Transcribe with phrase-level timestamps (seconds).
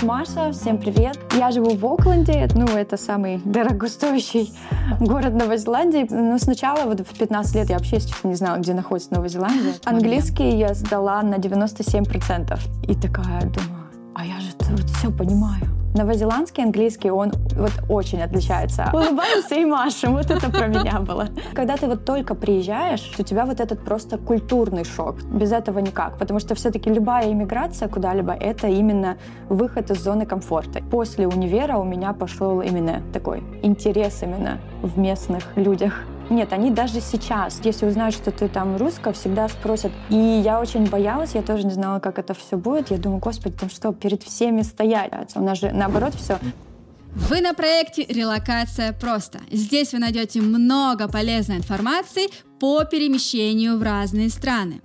[0.00, 1.18] зовут Маша, всем привет.
[1.36, 4.52] Я живу в Окленде, ну, это самый дорогостоящий
[5.00, 6.06] город Новой Зеландии.
[6.10, 9.74] Но сначала, вот в 15 лет я вообще, если не знала, где находится Новая Зеландия.
[9.84, 12.58] Английский я сдала на 97%.
[12.88, 15.79] И такая думаю, а я же тут все понимаю.
[15.94, 18.90] Новозеландский английский, он вот очень отличается.
[18.92, 21.28] Улыбаемся и машем, вот это про меня было.
[21.52, 25.22] Когда ты вот только приезжаешь, у тебя вот этот просто культурный шок.
[25.24, 29.16] Без этого никак, потому что все-таки любая иммиграция куда-либо— это именно
[29.48, 30.80] выход из зоны комфорта.
[30.90, 36.04] После универа у меня пошел именно такой интерес именно в местных людях.
[36.30, 39.90] Нет, они даже сейчас, если узнают, что ты там русская, всегда спросят.
[40.08, 42.90] И я очень боялась, я тоже не знала, как это все будет.
[42.90, 45.10] Я думаю, господи, там что, перед всеми стоять?
[45.34, 46.38] У нас же наоборот все
[47.12, 49.40] вы на проекте «Релокация просто».
[49.50, 52.28] Здесь вы найдете много полезной информации
[52.60, 54.80] по перемещению в разные страны.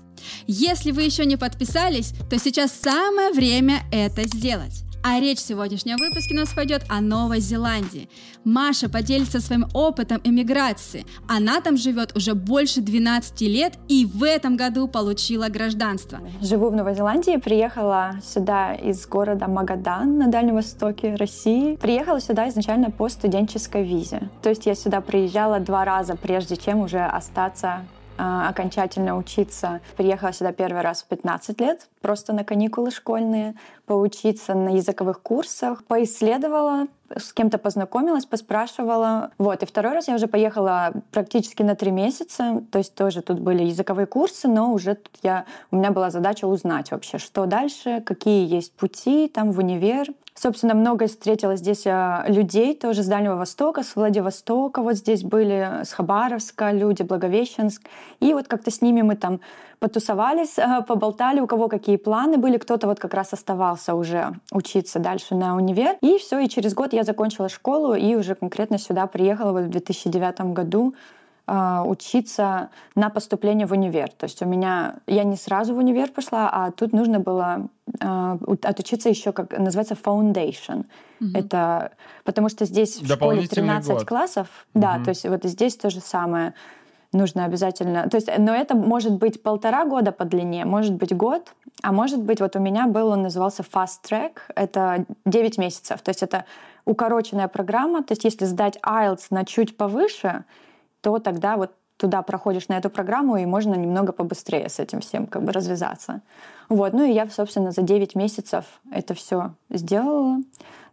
[0.47, 4.84] Если вы еще не подписались, то сейчас самое время это сделать.
[5.07, 8.09] А речь в сегодняшнем выпуске у нас пойдет о Новой Зеландии.
[8.43, 11.05] Маша поделится своим опытом эмиграции.
[11.27, 16.21] Она там живет уже больше 12 лет и в этом году получила гражданство.
[16.41, 21.75] Живу в Новой Зеландии, приехала сюда из города Магадан на Дальнем Востоке России.
[21.75, 24.31] Приехала сюда изначально по студенческой визе.
[24.41, 27.85] То есть я сюда приезжала два раза, прежде чем уже остаться
[28.17, 29.81] окончательно учиться.
[29.97, 35.83] Приехала сюда первый раз в 15 лет, просто на каникулы школьные, поучиться на языковых курсах,
[35.83, 39.31] поисследовала, с кем-то познакомилась, поспрашивала.
[39.37, 43.39] Вот, и второй раз я уже поехала практически на три месяца, то есть тоже тут
[43.39, 48.01] были языковые курсы, но уже тут я, у меня была задача узнать вообще, что дальше,
[48.01, 50.07] какие есть пути там в универ.
[50.37, 54.81] Собственно, много встретила здесь а, людей тоже с Дальнего Востока, с Владивостока.
[54.81, 57.81] Вот здесь были, с Хабаровска люди, Благовещенск.
[58.19, 59.39] И вот как-то с ними мы там
[59.79, 62.57] потусовались, а, поболтали, у кого какие планы были.
[62.57, 65.95] Кто-то вот как раз оставался уже учиться дальше на универ.
[66.01, 69.69] И все, и через год я закончила школу и уже конкретно сюда приехала вот в
[69.69, 70.95] 2009 году
[71.47, 74.09] учиться на поступление в универ.
[74.09, 77.67] То есть у меня я не сразу в универ пошла, а тут нужно было
[77.99, 80.85] э, отучиться еще, как называется, foundation.
[81.21, 81.29] Угу.
[81.35, 81.91] Это
[82.23, 84.05] потому что здесь в школе 13 год.
[84.05, 84.47] классов.
[84.73, 84.81] Угу.
[84.81, 86.53] Да, то есть вот здесь то же самое
[87.15, 88.09] нужно обязательно.
[88.09, 92.21] То есть, но это может быть полтора года по длине, может быть год, а может
[92.21, 96.01] быть вот у меня был, он назывался fast track, это 9 месяцев.
[96.01, 96.45] То есть это
[96.85, 98.03] укороченная программа.
[98.03, 100.43] То есть если сдать IELTS на чуть повыше,
[101.05, 105.27] то тогда вот туда проходишь на эту программу, и можно немного побыстрее с этим всем
[105.27, 106.21] как бы развязаться.
[106.67, 106.93] Вот.
[106.93, 110.39] Ну и я, собственно, за 9 месяцев это все сделала,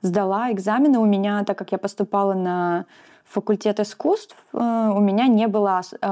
[0.03, 0.99] сдала экзамены.
[0.99, 2.85] У меня, так как я поступала на
[3.33, 6.07] факультет искусств э, у меня не было э,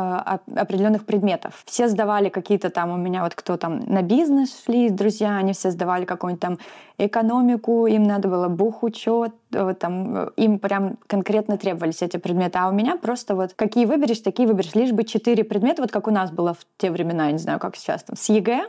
[0.57, 1.63] определенных предметов.
[1.67, 5.71] Все сдавали какие-то там, у меня вот кто там на бизнес шли, друзья, они все
[5.71, 6.59] сдавали какую-нибудь там
[6.99, 9.33] экономику, им надо было бухучет,
[9.79, 12.59] там, им прям конкретно требовались эти предметы.
[12.59, 14.75] А у меня просто вот какие выберешь, такие выберешь.
[14.75, 17.59] Лишь бы четыре предмета, вот как у нас было в те времена, я не знаю,
[17.59, 18.69] как сейчас там, с ЕГЭ,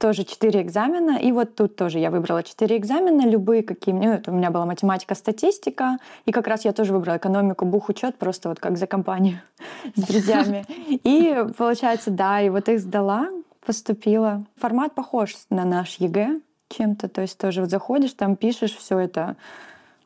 [0.00, 1.18] тоже четыре экзамена.
[1.18, 3.94] И вот тут тоже я выбрала четыре экзамена, любые какие.
[3.94, 5.98] Ну, это у меня была математика, статистика.
[6.24, 9.40] И как раз я тоже выбрала экономику, бухучет, просто вот как за компанию
[9.94, 10.64] с друзьями.
[10.88, 13.28] И получается, да, и вот их сдала,
[13.64, 14.44] поступила.
[14.56, 16.40] Формат похож на наш ЕГЭ
[16.70, 17.08] чем-то.
[17.08, 19.36] То есть тоже вот заходишь, там пишешь все это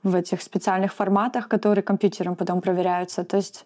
[0.03, 3.23] в этих специальных форматах, которые компьютером потом проверяются.
[3.23, 3.65] То есть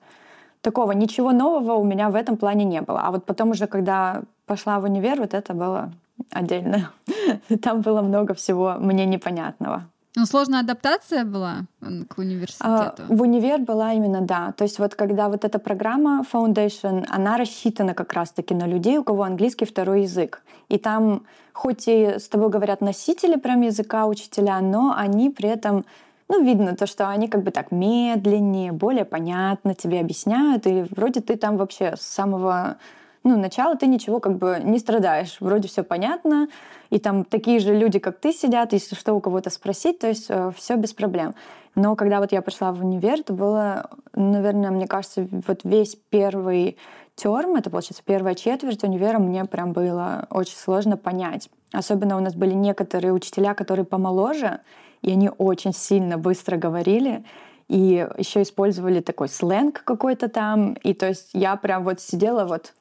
[0.61, 3.01] такого ничего нового у меня в этом плане не было.
[3.01, 5.91] А вот потом уже, когда пошла в универ, вот это было
[6.31, 6.91] отдельно.
[7.63, 9.85] Там было много всего мне непонятного.
[10.17, 12.65] Ну, сложная адаптация была к университету?
[12.65, 14.53] А, в универ была именно, да.
[14.53, 19.05] То есть вот когда вот эта программа Foundation, она рассчитана как раз-таки на людей, у
[19.05, 20.43] кого английский второй язык.
[20.69, 25.85] И там хоть и с тобой говорят носители прям языка учителя, но они при этом
[26.29, 31.21] ну, видно то, что они как бы так медленнее, более понятно тебе объясняют, и вроде
[31.21, 32.77] ты там вообще с самого
[33.25, 35.37] ну, начала ты ничего как бы не страдаешь.
[35.41, 36.49] Вроде все понятно,
[36.91, 40.27] и там такие же люди, как ты, сидят, если что, у кого-то спросить, то есть
[40.29, 41.35] э, все без проблем.
[41.75, 46.77] Но когда вот я пришла в универ, это было, наверное, мне кажется, вот весь первый
[47.15, 51.51] терм, это, получается, первая четверть универа, мне прям было очень сложно понять.
[51.73, 54.61] Особенно у нас были некоторые учителя, которые помоложе,
[55.03, 57.25] и они очень сильно быстро говорили,
[57.69, 60.73] и еще использовали такой сленг какой-то там.
[60.83, 62.73] И то есть я прям вот сидела вот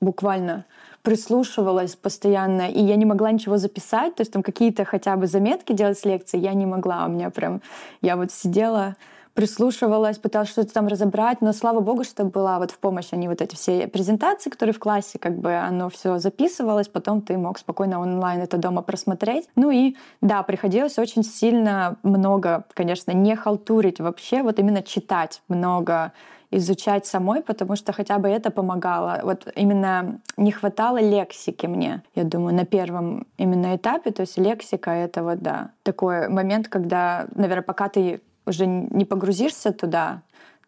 [0.00, 0.64] буквально
[1.02, 5.72] прислушивалась постоянно, и я не могла ничего записать, то есть там какие-то хотя бы заметки
[5.72, 7.62] делать с лекции я не могла, у меня прям,
[8.02, 8.96] я вот сидела
[9.34, 13.40] прислушивалась, пыталась что-то там разобрать, но слава богу, что была вот в помощь они вот
[13.40, 18.00] эти все презентации, которые в классе, как бы оно все записывалось, потом ты мог спокойно
[18.00, 19.48] онлайн это дома просмотреть.
[19.56, 26.12] Ну и да, приходилось очень сильно много, конечно, не халтурить вообще, вот именно читать много
[26.50, 29.20] изучать самой, потому что хотя бы это помогало.
[29.22, 34.10] Вот именно не хватало лексики мне, я думаю, на первом именно этапе.
[34.10, 39.72] То есть лексика— это вот, да, такой момент, когда, наверное, пока ты уже не погрузишься
[39.72, 40.22] туда,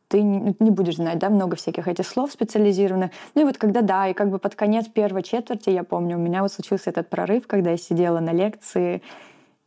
[0.07, 3.11] ты не будешь знать, да, много всяких этих слов специализированных.
[3.35, 6.21] Ну и вот когда, да, и как бы под конец первой четверти, я помню, у
[6.21, 9.03] меня вот случился этот прорыв, когда я сидела на лекции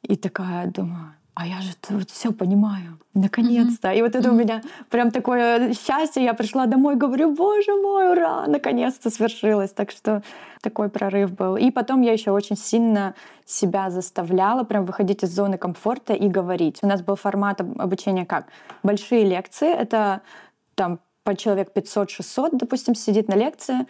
[0.03, 3.89] и такая думаю, а я же тут все понимаю, наконец-то.
[3.89, 3.97] Mm-hmm.
[3.97, 4.31] И вот это mm-hmm.
[4.31, 6.23] у меня прям такое счастье.
[6.23, 9.71] Я пришла домой, говорю, боже мой, ура, наконец-то свершилось.
[9.71, 10.23] Так что
[10.61, 11.57] такой прорыв был.
[11.57, 13.15] И потом я еще очень сильно
[13.45, 16.79] себя заставляла прям выходить из зоны комфорта и говорить.
[16.81, 18.47] У нас был формат обучения как?
[18.81, 20.21] Большие лекции, это
[20.75, 23.85] там по человек 500-600, допустим, сидит на лекции,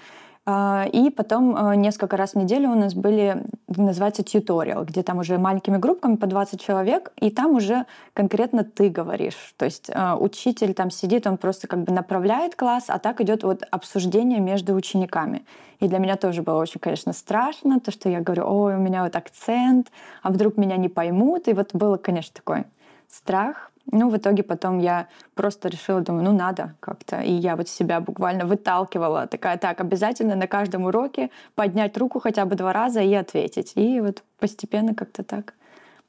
[0.48, 5.40] и потом а, несколько раз в неделю у нас были, называется, тьюториал, где там уже
[5.40, 9.56] маленькими группками по 20 человек, и там уже конкретно ты говоришь.
[9.58, 13.44] То есть а, учитель там сидит, он просто как бы направляет класс, а так идет
[13.44, 15.46] вот обсуждение между учениками.
[15.80, 19.04] И для меня тоже было очень, конечно, страшно, то, что я говорю, ой, у меня
[19.04, 21.48] вот акцент, а вдруг меня не поймут.
[21.48, 22.66] И вот было, конечно, такой
[23.10, 27.22] страх, ну, в итоге потом я просто решила, думаю, ну, надо как-то.
[27.22, 29.28] И я вот себя буквально выталкивала.
[29.28, 33.74] Такая, так, обязательно на каждом уроке поднять руку хотя бы два раза и ответить.
[33.76, 35.54] И вот постепенно как-то так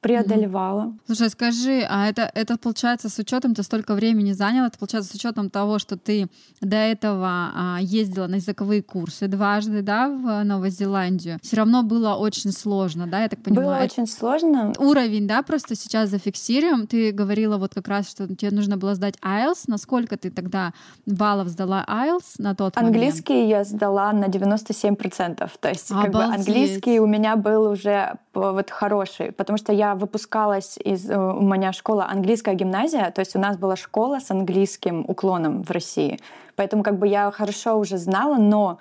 [0.07, 0.95] преодолевала.
[1.07, 5.15] Слушай, скажи, а это, это получается с учетом, ты столько времени заняла, это получается с
[5.15, 6.29] учетом того, что ты
[6.61, 12.15] до этого а, ездила на языковые курсы дважды, да, в Новую Зеландию, все равно было
[12.15, 13.69] очень сложно, да, я так понимаю?
[13.69, 14.73] Было очень сложно.
[14.79, 16.87] Уровень, да, просто сейчас зафиксируем.
[16.87, 19.65] Ты говорила вот как раз, что тебе нужно было сдать IELTS.
[19.67, 20.73] Насколько ты тогда
[21.07, 23.51] баллов сдала IELTS на тот английский момент?
[23.51, 25.51] я сдала на 97%.
[25.61, 26.13] То есть Обалдеть.
[26.13, 31.11] как бы английский у меня был уже вот хороший, потому что я выпускалась из...
[31.11, 35.63] Э, у меня школа английская гимназия, то есть у нас была школа с английским уклоном
[35.63, 36.19] в России.
[36.55, 38.79] Поэтому как бы я хорошо уже знала, но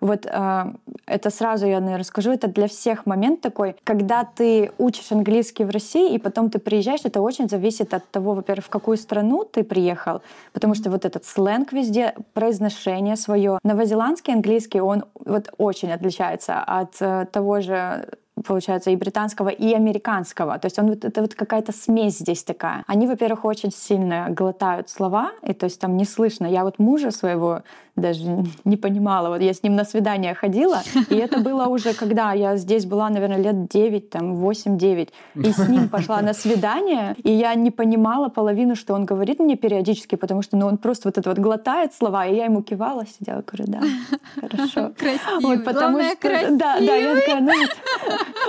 [0.00, 0.64] вот э,
[1.06, 5.70] это сразу я, наверное, скажу, это для всех момент такой, когда ты учишь английский в
[5.70, 9.64] России, и потом ты приезжаешь, это очень зависит от того, во-первых, в какую страну ты
[9.64, 10.20] приехал,
[10.52, 13.58] потому что вот этот сленг везде, произношение свое.
[13.62, 18.06] Новозеландский английский, он вот очень отличается от э, того же
[18.42, 20.58] получается, и британского, и американского.
[20.58, 22.84] То есть он это вот какая-то смесь здесь такая.
[22.86, 26.46] Они, во-первых, очень сильно глотают слова, и то есть там не слышно.
[26.46, 27.62] Я вот мужа своего
[27.96, 28.24] даже
[28.64, 29.28] не понимала.
[29.28, 33.08] Вот я с ним на свидание ходила, и это было уже, когда я здесь была,
[33.08, 38.28] наверное, лет 9, там, 8-9, и с ним пошла на свидание, и я не понимала
[38.28, 41.94] половину, что он говорит мне периодически, потому что ну, он просто вот это вот глотает
[41.94, 43.80] слова, и я ему кивала, сидела, говорю, да,
[44.40, 44.92] хорошо.
[44.98, 46.58] Красивый, вот, потому Главное, что, красивый.
[46.58, 47.52] Да, да, я такая, ну,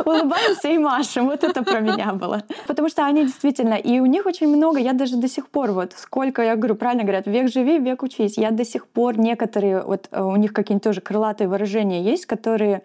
[0.06, 1.26] улыбаемся и машем.
[1.26, 2.44] Вот это про меня было.
[2.68, 5.94] Потому что они действительно, и у них очень много, я даже до сих пор, вот
[5.98, 8.38] сколько, я говорю, правильно говорят, век живи, век учись.
[8.38, 12.82] Я до сих пор некоторые, вот э, у них какие-нибудь тоже крылатые выражения есть, которые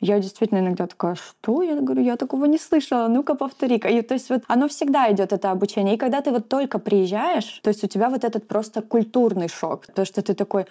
[0.00, 1.62] я действительно иногда такая, что?
[1.62, 3.88] Я говорю, я такого не слышала, ну-ка повтори-ка.
[3.88, 5.94] И то есть вот оно всегда идет это обучение.
[5.94, 9.86] И когда ты вот только приезжаешь, то есть у тебя вот этот просто культурный шок,
[9.94, 10.66] то что ты такой,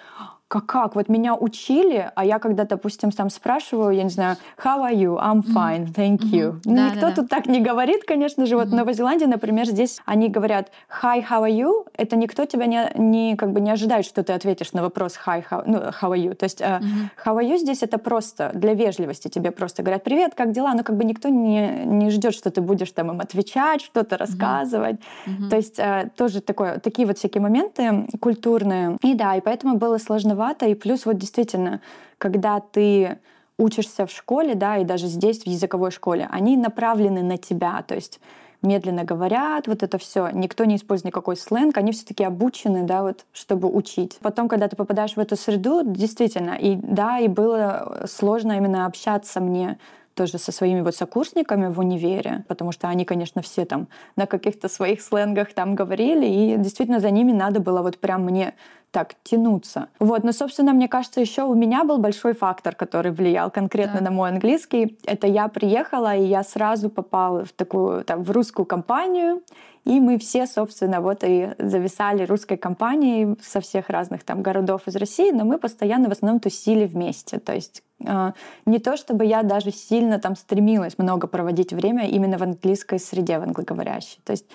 [0.51, 0.95] как, как?
[0.95, 5.17] Вот меня учили, а я когда, допустим, там спрашиваю, я не знаю, how are you?
[5.17, 6.51] I'm fine, thank you.
[6.51, 6.75] Mm-hmm.
[6.75, 7.37] Да, Никто да, тут да.
[7.37, 8.57] так не говорит, конечно же.
[8.57, 8.71] Вот mm-hmm.
[8.71, 10.69] в Новой Зеландии, например, здесь они говорят
[11.01, 11.87] hi, how are you?
[11.95, 15.41] Это никто тебя не, не, как бы не ожидает, что ты ответишь на вопрос hi,
[15.49, 16.33] how, ну, how are you?
[16.33, 16.81] То есть mm-hmm.
[17.25, 19.29] how are you здесь это просто для вежливости.
[19.29, 20.73] Тебе просто говорят привет, как дела?
[20.73, 24.97] Но как бы никто не, не ждет, что ты будешь там им отвечать, что-то рассказывать.
[25.25, 25.49] Mm-hmm.
[25.49, 28.97] То есть э, тоже такое, такие вот всякие моменты культурные.
[29.01, 30.65] И да, и поэтому было сложновато сложновато.
[30.67, 31.81] И плюс вот действительно,
[32.17, 33.17] когда ты
[33.57, 37.95] учишься в школе, да, и даже здесь, в языковой школе, они направлены на тебя, то
[37.95, 38.19] есть
[38.63, 40.29] медленно говорят, вот это все.
[40.33, 44.17] Никто не использует никакой сленг, они все-таки обучены, да, вот, чтобы учить.
[44.21, 49.41] Потом, когда ты попадаешь в эту среду, действительно, и да, и было сложно именно общаться
[49.41, 49.77] мне
[50.13, 54.67] тоже со своими вот сокурсниками в универе, потому что они, конечно, все там на каких-то
[54.69, 58.53] своих сленгах там говорили, и действительно за ними надо было вот прям мне
[58.91, 59.87] так тянуться.
[59.99, 64.05] Вот, но, собственно, мне кажется, еще у меня был большой фактор, который влиял конкретно да.
[64.05, 64.97] на мой английский.
[65.05, 69.41] Это я приехала, и я сразу попала в такую, там, в русскую компанию,
[69.85, 74.95] и мы все, собственно, вот и зависали русской компанией со всех разных там городов из
[74.95, 77.39] России, но мы постоянно в основном тусили вместе.
[77.39, 78.31] То есть э,
[78.65, 83.39] не то, чтобы я даже сильно там стремилась много проводить время именно в английской среде,
[83.39, 84.19] в англоговорящей.
[84.23, 84.45] То есть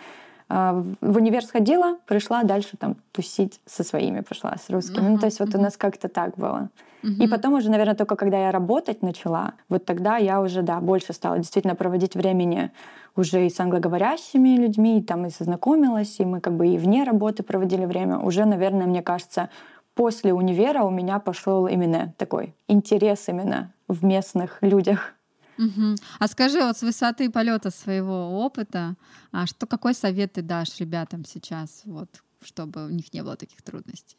[0.48, 5.04] в универ сходила, пришла дальше там тусить со своими, пошла с русскими.
[5.04, 5.58] Uh-huh, ну, то есть вот uh-huh.
[5.58, 6.68] у нас как-то так было.
[7.02, 7.24] Uh-huh.
[7.24, 11.12] И потом уже, наверное, только когда я работать начала, вот тогда я уже, да, больше
[11.12, 12.70] стала действительно проводить времени
[13.16, 17.02] уже и с англоговорящими людьми, и там и познакомилась, и мы как бы и вне
[17.02, 18.18] работы проводили время.
[18.18, 19.48] Уже, наверное, мне кажется,
[19.94, 25.15] после универа у меня пошел именно такой интерес именно в местных людях.
[25.58, 25.96] Угу.
[26.18, 28.94] А скажи, вот с высоты полета своего опыта,
[29.32, 32.08] а что какой совет ты дашь ребятам сейчас, вот,
[32.44, 34.16] чтобы у них не было таких трудностей?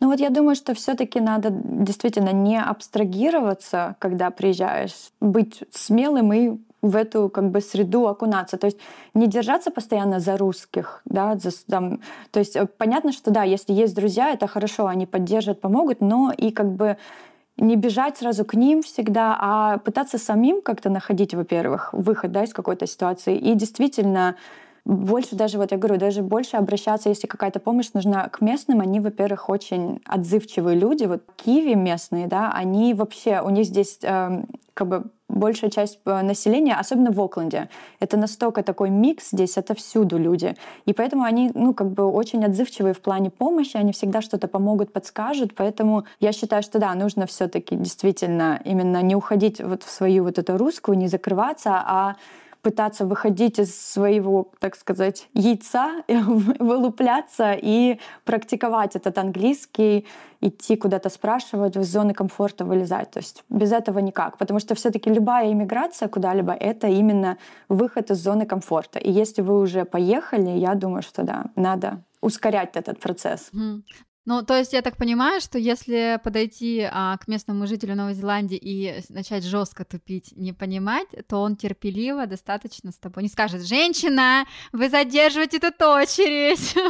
[0.00, 6.58] Ну вот я думаю, что все-таки надо действительно не абстрагироваться, когда приезжаешь, быть смелым и
[6.82, 8.56] в эту как бы среду окунаться.
[8.56, 8.78] То есть
[9.14, 13.72] не держаться постоянно за русских, да, за, там, то есть э, понятно, что да, если
[13.72, 16.96] есть друзья, это хорошо, они поддержат, помогут, но и как бы
[17.58, 22.52] не бежать сразу к ним всегда, а пытаться самим как-то находить, во-первых, выход да, из
[22.52, 23.36] какой-то ситуации.
[23.36, 24.36] И действительно
[24.84, 29.00] больше даже, вот я говорю, даже больше обращаться, если какая-то помощь нужна к местным, они,
[29.00, 31.04] во-первых, очень отзывчивые люди.
[31.04, 35.04] Вот Киви местные, да, они вообще, у них здесь э, как бы
[35.38, 37.68] большая часть э, населения, особенно в Окленде.
[38.00, 40.56] Это настолько такой микс здесь, это всюду люди.
[40.86, 44.92] И поэтому они, ну, как бы очень отзывчивые в плане помощи, они всегда что-то помогут,
[44.92, 45.54] подскажут.
[45.54, 50.24] Поэтому я считаю, что да, нужно все таки действительно именно не уходить вот в свою
[50.24, 52.16] вот эту русскую, не закрываться, а
[52.62, 60.06] пытаться выходить из своего, так сказать, яйца, вылупляться и практиковать этот английский,
[60.40, 63.10] идти куда-то спрашивать, в зоны комфорта вылезать.
[63.10, 64.38] То есть без этого никак.
[64.38, 67.38] Потому что все таки любая иммиграция куда-либо— это именно
[67.68, 68.98] выход из зоны комфорта.
[68.98, 73.50] И если вы уже поехали, я думаю, что да, надо ускорять этот процесс.
[74.28, 78.58] Ну, то есть я так понимаю, что если подойти а, к местному жителю Новой Зеландии
[78.60, 84.44] и начать жестко тупить, не понимать, то он терпеливо достаточно с тобой не скажет, женщина,
[84.70, 86.74] вы задерживаете тут очередь.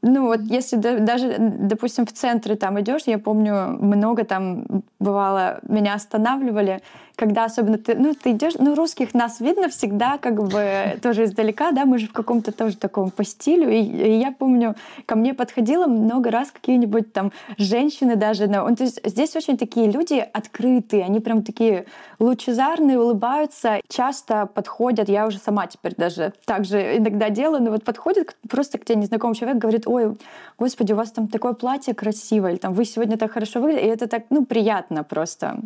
[0.00, 5.94] Ну вот, если даже, допустим, в центре там идешь, я помню, много там бывало, меня
[5.94, 6.80] останавливали,
[7.18, 11.72] когда особенно ты, ну, ты идешь, ну, русских нас видно всегда как бы тоже издалека,
[11.72, 15.34] да, мы же в каком-то тоже таком по стилю, и, и я помню, ко мне
[15.34, 21.04] подходило много раз какие-нибудь там женщины даже, ну, то есть здесь очень такие люди открытые,
[21.04, 21.86] они прям такие
[22.20, 27.82] лучезарные, улыбаются, часто подходят, я уже сама теперь даже так же иногда делаю, но вот
[27.82, 30.16] подходит просто к тебе незнакомый человек, говорит, ой,
[30.56, 33.90] господи, у вас там такое платье красивое, или там вы сегодня так хорошо выглядите, и
[33.90, 35.58] это так, ну, приятно просто.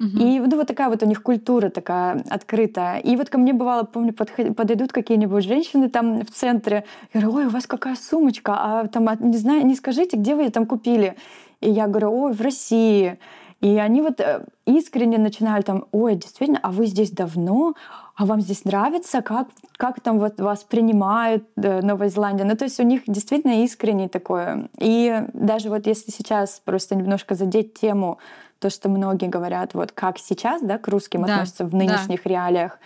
[0.00, 3.00] И ну, вот такая вот у них культура такая открытая.
[3.00, 6.84] И вот ко мне бывало, помню, подход, подойдут какие-нибудь женщины там в центре.
[7.12, 10.34] Я говорю, ой, у вас какая сумочка, а там, а, не знаю, не скажите, где
[10.34, 11.16] вы ее там купили?
[11.60, 13.18] И я говорю, ой, в России.
[13.60, 17.74] И они вот э, искренне начинали там, ой, действительно, а вы здесь давно?
[18.16, 19.20] А вам здесь нравится?
[19.20, 22.44] Как, как там вот вас принимают э, Новая Зеландия?
[22.44, 24.70] Ну, то есть у них действительно искренне такое.
[24.78, 28.18] И даже вот если сейчас просто немножко задеть тему
[28.60, 32.30] то, что многие говорят, вот как сейчас, да, к русским да, относятся в нынешних да.
[32.30, 32.78] реалиях,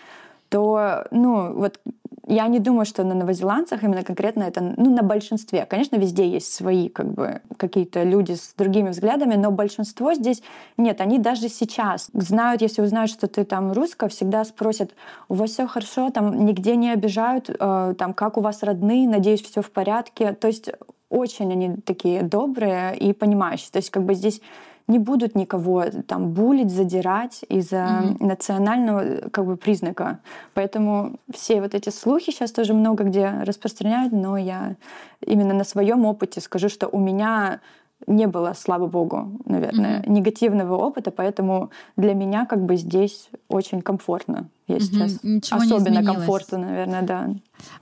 [0.49, 1.81] то, ну, вот
[2.27, 5.67] я не думаю, что на новозеландцах именно конкретно это, ну, на большинстве.
[5.67, 10.43] Конечно, везде есть свои, как бы, какие-то люди с другими взглядами, но большинство здесь
[10.77, 11.01] нет.
[11.01, 14.93] Они даже сейчас знают, если узнают, что ты там русская, всегда спросят,
[15.29, 19.43] у вас все хорошо, там нигде не обижают, э, там, как у вас родные, надеюсь,
[19.43, 20.33] все в порядке.
[20.33, 20.71] То есть
[21.11, 23.71] очень они такие добрые и понимающие.
[23.71, 24.41] То есть как бы здесь
[24.87, 28.27] не будут никого там булить, задирать из-за mm-hmm.
[28.27, 30.19] национального как бы признака.
[30.53, 34.77] Поэтому все вот эти слухи сейчас тоже много где распространяют, но я
[35.25, 37.61] именно на своем опыте скажу, что у меня
[38.07, 40.11] не было, слава богу, наверное, mm-hmm.
[40.11, 44.49] негативного опыта, поэтому для меня как бы здесь очень комфортно.
[44.67, 47.31] Я сейчас Ничего особенно комфортно, наверное, да.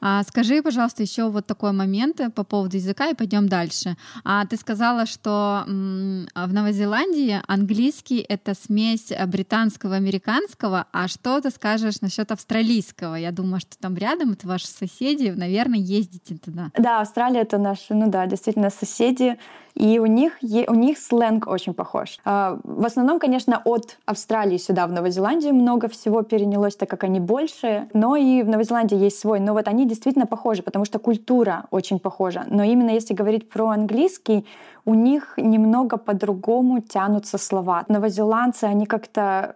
[0.00, 3.96] А, скажи, пожалуйста, еще вот такой момент э, по поводу языка и пойдем дальше.
[4.24, 11.50] А, ты сказала, что в Новой Зеландии английский это смесь британского американского, а что ты
[11.50, 13.16] скажешь насчет австралийского?
[13.16, 16.70] Я думаю, что там рядом это ваши соседи, наверное, ездите туда.
[16.76, 19.38] Да, Австралия это наши, ну да, действительно соседи.
[19.74, 22.18] И у них, у них сленг очень похож.
[22.24, 27.04] А, в основном, конечно, от Австралии сюда, в Новую Зеландию, много всего перенялось, так как
[27.04, 27.88] они больше.
[27.94, 29.40] Но и в Новой Зеландии есть свой.
[29.40, 32.44] Но вот они действительно похожи, потому что культура очень похожа.
[32.48, 34.44] Но именно если говорить про английский,
[34.84, 37.84] у них немного по-другому тянутся слова.
[37.88, 39.54] Новозеландцы, они как-то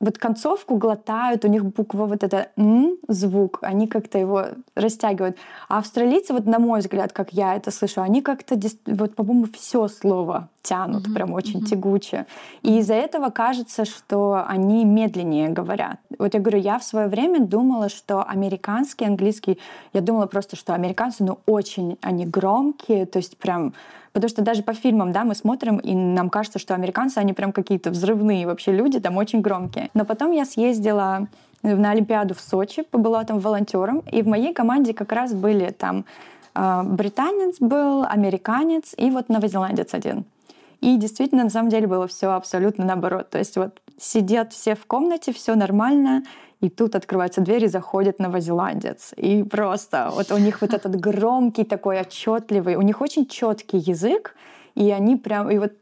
[0.00, 4.44] вот концовку глотают, у них буква вот это «н» звук, они как-то его
[4.76, 5.36] растягивают.
[5.68, 9.88] А австралийцы, вот на мой взгляд, как я это слышу, они как-то, вот, по-моему, все
[9.88, 11.14] слово тянут, mm-hmm.
[11.14, 11.66] прям очень mm-hmm.
[11.66, 12.26] тягуче.
[12.62, 15.98] И из-за этого кажется, что они медленнее говорят.
[16.18, 19.58] Вот я говорю, я в свое время думала, что американский английский,
[19.92, 23.74] я думала просто, что американцы, ну, очень они громкие, то есть прям
[24.12, 27.52] Потому что даже по фильмам, да, мы смотрим, и нам кажется, что американцы, они прям
[27.52, 29.90] какие-то взрывные вообще люди, там очень громкие.
[29.94, 31.28] Но потом я съездила
[31.62, 36.04] на Олимпиаду в Сочи, побыла там волонтером, и в моей команде как раз были там
[36.54, 40.24] э, британец был, американец и вот новозеландец один.
[40.80, 43.30] И действительно, на самом деле было все абсолютно наоборот.
[43.30, 46.22] То есть вот сидят все в комнате, все нормально,
[46.60, 49.12] и тут открывается дверь, и заходит новозеландец.
[49.16, 54.34] И просто вот у них вот этот громкий такой отчетливый, у них очень четкий язык,
[54.74, 55.72] и они прям, и вот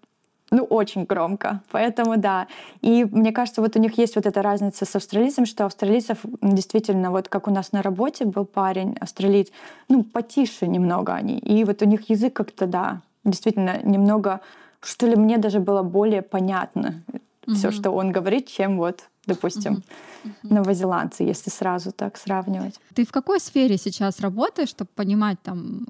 [0.50, 1.60] ну, очень громко.
[1.70, 2.46] Поэтому да.
[2.80, 7.10] И мне кажется, вот у них есть вот эта разница с австралийцем, что австралийцев действительно,
[7.10, 9.48] вот как у нас на работе был парень, австралиец,
[9.88, 11.38] ну, потише немного они.
[11.38, 14.40] И вот у них язык как-то, да, действительно немного,
[14.86, 17.54] что ли, мне даже было более понятно mm-hmm.
[17.54, 19.82] все, что он говорит, чем вот допустим, uh-huh.
[20.42, 22.80] Новозеландцы, если сразу так сравнивать.
[22.94, 25.86] Ты в какой сфере сейчас работаешь, чтобы понимать, там,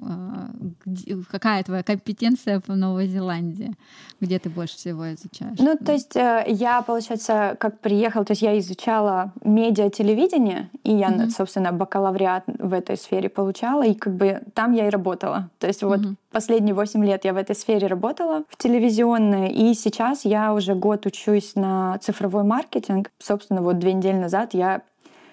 [0.85, 3.73] э, какая твоя компетенция в Новой Зеландии,
[4.19, 5.57] где ты больше всего изучаешь?
[5.59, 5.85] Ну, да.
[5.85, 11.09] то есть э, я, получается, как приехала, то есть я изучала медиа, телевидение, и я,
[11.09, 11.29] uh-huh.
[11.29, 15.49] собственно, бакалавриат в этой сфере получала, и как бы там я и работала.
[15.59, 16.15] То есть вот uh-huh.
[16.31, 21.05] последние 8 лет я в этой сфере работала, в телевизионной, и сейчас я уже год
[21.05, 24.81] учусь на цифровой маркетинг, собственно, вот две недели назад я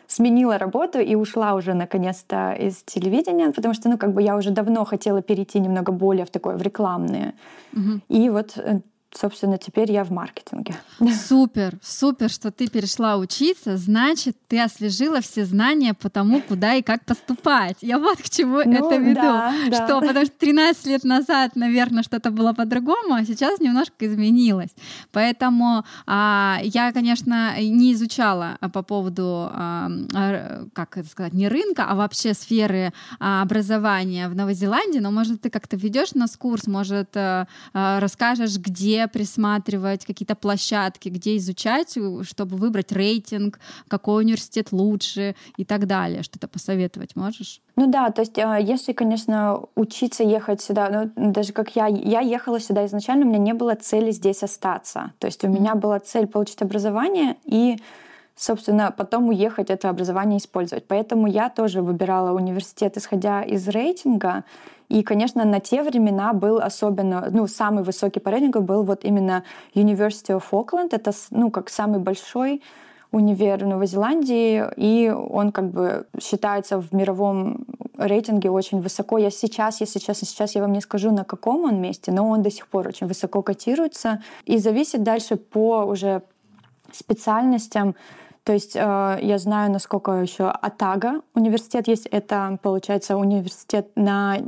[0.06, 4.50] сменила работу и ушла уже наконец-то из телевидения, потому что, ну, как бы я уже
[4.50, 7.32] давно хотела перейти немного более в такое, в рекламное.
[7.72, 8.00] Угу.
[8.08, 8.80] И вот э,
[9.16, 10.74] собственно, теперь я в маркетинге.
[11.26, 16.82] Супер, супер, что ты перешла учиться, значит, ты освежила все знания по тому, куда и
[16.82, 17.78] как поступать.
[17.80, 19.14] Я вот к чему ну, это веду.
[19.14, 19.84] Да, да.
[19.84, 24.70] Что, потому что 13 лет назад, наверное, что-то было по-другому, а сейчас немножко изменилось.
[25.12, 31.86] Поэтому а, я, конечно, не изучала по поводу, а, а, как это сказать, не рынка,
[31.88, 36.66] а вообще сферы а, образования в Новой Зеландии, но, может, ты как-то ведешь нас курс,
[36.66, 45.34] может, а, расскажешь, где присматривать, какие-то площадки, где изучать, чтобы выбрать рейтинг, какой университет лучше
[45.56, 46.22] и так далее.
[46.22, 47.60] Что-то посоветовать можешь?
[47.76, 52.20] Ну да, то есть а, если, конечно, учиться ехать сюда, ну, даже как я, я
[52.20, 55.12] ехала сюда изначально, у меня не было цели здесь остаться.
[55.18, 57.76] То есть у меня была цель получить образование и
[58.36, 60.86] собственно, потом уехать это образование использовать.
[60.86, 64.44] Поэтому я тоже выбирала университет, исходя из рейтинга.
[64.88, 69.44] И, конечно, на те времена был особенно, ну, самый высокий по рейтингу был вот именно
[69.74, 70.88] University of Auckland.
[70.92, 72.62] Это, ну, как самый большой
[73.14, 77.64] универ в Новой Зеландии, и он как бы считается в мировом
[77.96, 79.18] рейтинге очень высоко.
[79.18, 82.42] Я сейчас, если честно, сейчас я вам не скажу, на каком он месте, но он
[82.42, 86.22] до сих пор очень высоко котируется и зависит дальше по уже
[86.92, 87.94] специальностям.
[88.42, 92.06] То есть э, я знаю, насколько еще Атага университет есть.
[92.06, 94.38] Это, получается, университет на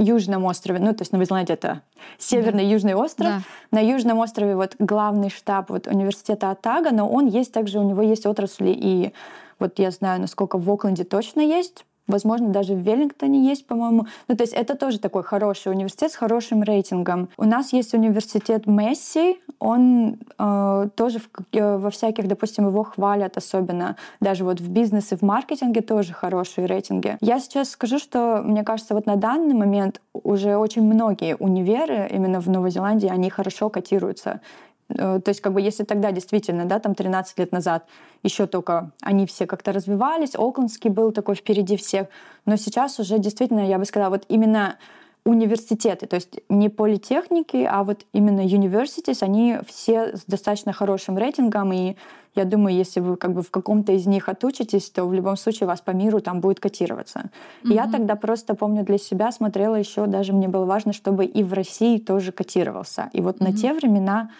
[0.00, 1.82] Южном острове, ну, то есть Новая Зеландия— это
[2.18, 2.70] северный да.
[2.70, 3.28] южный остров.
[3.28, 3.40] Да.
[3.70, 8.02] На Южном острове вот главный штаб вот университета Атага, но он есть также, у него
[8.02, 9.12] есть отрасли, и
[9.58, 14.06] вот я знаю, насколько в Окленде точно есть, Возможно, даже в Веллингтоне есть, по-моему.
[14.28, 17.28] Ну, то есть это тоже такой хороший университет с хорошим рейтингом.
[17.36, 23.36] У нас есть университет Месси, он э, тоже в, э, во всяких, допустим, его хвалят
[23.36, 23.96] особенно.
[24.20, 27.16] Даже вот в бизнесе, в маркетинге тоже хорошие рейтинги.
[27.20, 32.40] Я сейчас скажу, что, мне кажется, вот на данный момент уже очень многие универы именно
[32.40, 34.40] в Новой Зеландии, они хорошо котируются.
[34.90, 37.86] Э, то есть, как бы, если тогда действительно, да, там 13 лет назад
[38.22, 42.08] еще только они все как-то развивались, Оклендский был такой впереди всех,
[42.46, 44.76] но сейчас уже действительно, я бы сказала, вот именно
[45.24, 51.72] университеты, то есть не политехники, а вот именно universities, они все с достаточно хорошим рейтингом,
[51.72, 51.96] и
[52.34, 55.66] я думаю, если вы как бы в каком-то из них отучитесь, то в любом случае
[55.66, 57.30] вас по миру там будет котироваться.
[57.64, 57.74] Mm-hmm.
[57.74, 61.52] Я тогда просто помню для себя смотрела еще, даже мне было важно, чтобы и в
[61.52, 63.10] России тоже котировался.
[63.12, 63.44] И вот mm-hmm.
[63.44, 64.30] на те времена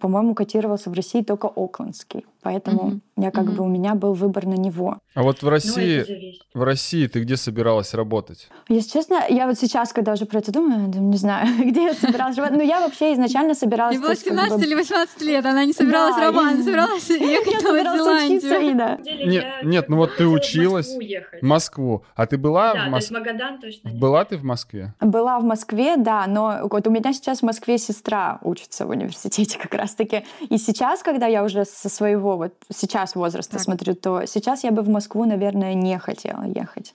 [0.00, 2.24] по-моему, котировался в России только Оклендский.
[2.42, 3.00] Поэтому угу.
[3.16, 3.52] я как угу.
[3.52, 4.98] бы у меня был выбор на него.
[5.14, 8.48] А вот в России, ну, в России ты где собиралась работать?
[8.68, 12.36] Если честно, я вот сейчас, когда уже про это думаю, не знаю, где я собиралась
[12.36, 12.58] работать.
[12.58, 13.96] Но я вообще изначально собиралась...
[13.96, 14.64] Ей было 17 как бы...
[14.66, 18.76] или 18 лет, она не собиралась да, работать, она собиралась ехать в Зеландию.
[18.76, 18.98] Да.
[19.04, 23.18] Нет, нет, ну вот ты училась в Москву, а ты была в Москве?
[23.18, 23.90] Магадан точно.
[23.90, 24.94] Была ты в Москве?
[25.00, 29.58] Была в Москве, да, но вот у меня сейчас в Москве сестра учится в университете
[29.58, 30.24] как раз-таки.
[30.48, 33.62] И сейчас, когда я уже со своего вот сейчас возраста так.
[33.62, 36.94] смотрю, то сейчас я бы в Москву, наверное, не хотела ехать.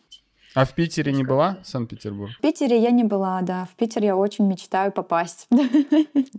[0.56, 2.32] А в Питере не была, Санкт-Петербург?
[2.38, 3.68] В Питере я не была, да.
[3.72, 5.48] В Питер я очень мечтаю попасть.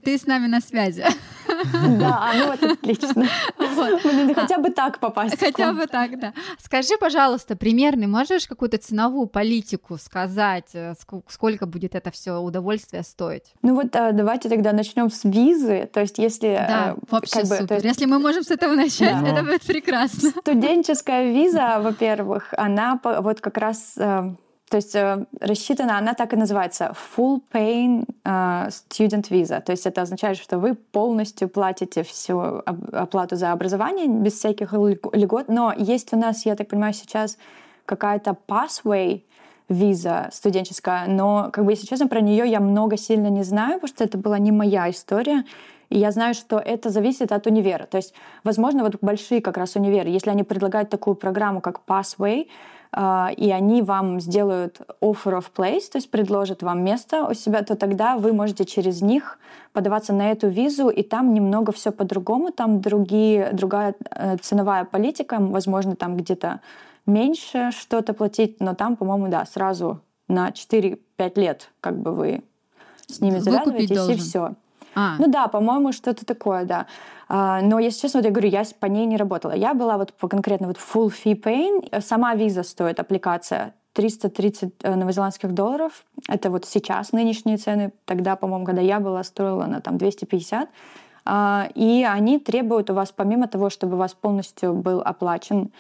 [0.05, 1.05] Ты с нами на связи.
[2.01, 3.27] Да, а ну вот отлично.
[3.59, 4.01] Вот.
[4.35, 5.39] хотя бы так попасть.
[5.39, 6.33] Хотя бы так, да.
[6.59, 10.95] Скажи, пожалуйста, примерный, можешь какую-то ценовую политику сказать, э,
[11.29, 13.53] сколько будет это все удовольствие стоить?
[13.63, 15.89] Ну вот э, давайте тогда начнем с визы.
[15.93, 16.51] То есть если...
[16.51, 17.75] Э, да, вообще как бы, супер.
[17.77, 17.87] Есть...
[17.87, 19.29] Если мы можем с этого начать, да.
[19.29, 20.31] это будет прекрасно.
[20.31, 23.97] Студенческая виза, во-первых, она вот как раз
[24.71, 29.61] то есть э, рассчитана, она так и называется Full Paying э, Student Visa.
[29.61, 35.49] То есть это означает, что вы полностью платите всю оплату за образование без всяких льгот.
[35.49, 37.37] Но есть у нас, я так понимаю, сейчас
[37.85, 39.23] какая-то Passway
[39.69, 43.89] виза студенческая, но, как бы, если честно, про нее я много сильно не знаю, потому
[43.89, 45.45] что это была не моя история.
[45.89, 47.87] И я знаю, что это зависит от универа.
[47.87, 52.47] То есть, возможно, вот большие как раз универы, если они предлагают такую программу, как Passway,
[52.47, 57.63] а, и они вам сделают offer of place, то есть предложат вам место у себя,
[57.63, 59.39] то тогда вы можете через них
[59.73, 65.37] подаваться на эту визу, и там немного все по-другому, там другие, другая э, ценовая политика,
[65.39, 66.61] возможно, там где-то
[67.07, 70.99] меньше что-то платить, но там, по-моему, да, сразу на 4-5
[71.37, 72.43] лет как бы вы
[73.07, 74.55] с ними завязываетесь, и все.
[74.95, 75.17] А.
[75.19, 76.87] Ну да, по-моему, что-то такое, да.
[77.29, 79.53] А, но, если честно, вот я говорю, я по ней не работала.
[79.53, 82.01] Я была вот по конкретно вот full fee paying.
[82.01, 86.05] Сама виза стоит, аппликация 330 э, новозеландских долларов.
[86.29, 87.93] Это вот сейчас нынешние цены.
[88.05, 90.69] Тогда, по-моему, когда я была, стоила она там 250.
[91.25, 95.71] А, и они требуют у вас, помимо того, чтобы у вас полностью был оплачен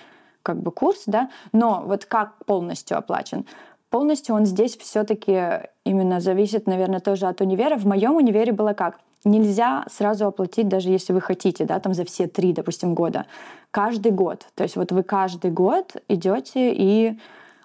[0.43, 3.45] как бы курс, да, но вот как полностью оплачен?
[3.91, 7.77] Полностью он здесь все-таки именно зависит, наверное, тоже от универа.
[7.77, 9.01] В моем универе было как?
[9.25, 13.27] Нельзя сразу оплатить, даже если вы хотите, да, там за все три, допустим, года.
[13.71, 14.47] Каждый год.
[14.55, 17.19] То есть вот вы каждый год идете и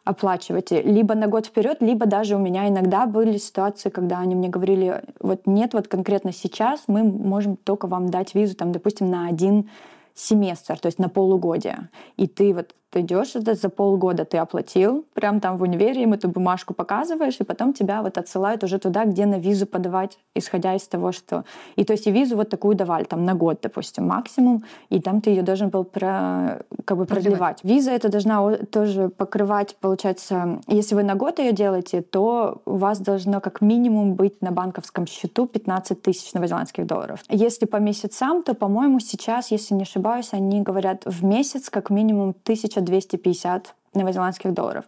[0.03, 4.49] оплачиваете либо на год вперед, либо даже у меня иногда были ситуации, когда они мне
[4.49, 9.27] говорили, вот нет, вот конкретно сейчас мы можем только вам дать визу, там, допустим, на
[9.27, 9.69] один
[10.13, 11.89] семестр, то есть на полугодие.
[12.17, 16.13] И ты вот ты идешь это за полгода ты оплатил, прям там в универе им
[16.13, 20.73] эту бумажку показываешь, и потом тебя вот отсылают уже туда, где на визу подавать, исходя
[20.75, 21.43] из того, что...
[21.75, 25.19] И то есть и визу вот такую давали, там на год, допустим, максимум, и там
[25.19, 27.59] ты ее должен был про, как бы продлевать.
[27.63, 32.99] Виза это должна тоже покрывать, получается, если вы на год ее делаете, то у вас
[32.99, 37.19] должно как минимум быть на банковском счету 15 тысяч новозеландских долларов.
[37.29, 42.29] Если по месяцам, то, по-моему, сейчас, если не ошибаюсь, они говорят в месяц как минимум
[42.29, 44.85] 1000 250 новозеландских долларов.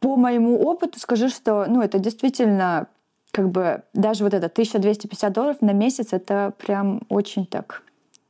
[0.00, 2.86] По моему опыту скажу, что ну, это действительно
[3.30, 7.82] как бы даже вот это 1250 долларов на месяц это прям очень так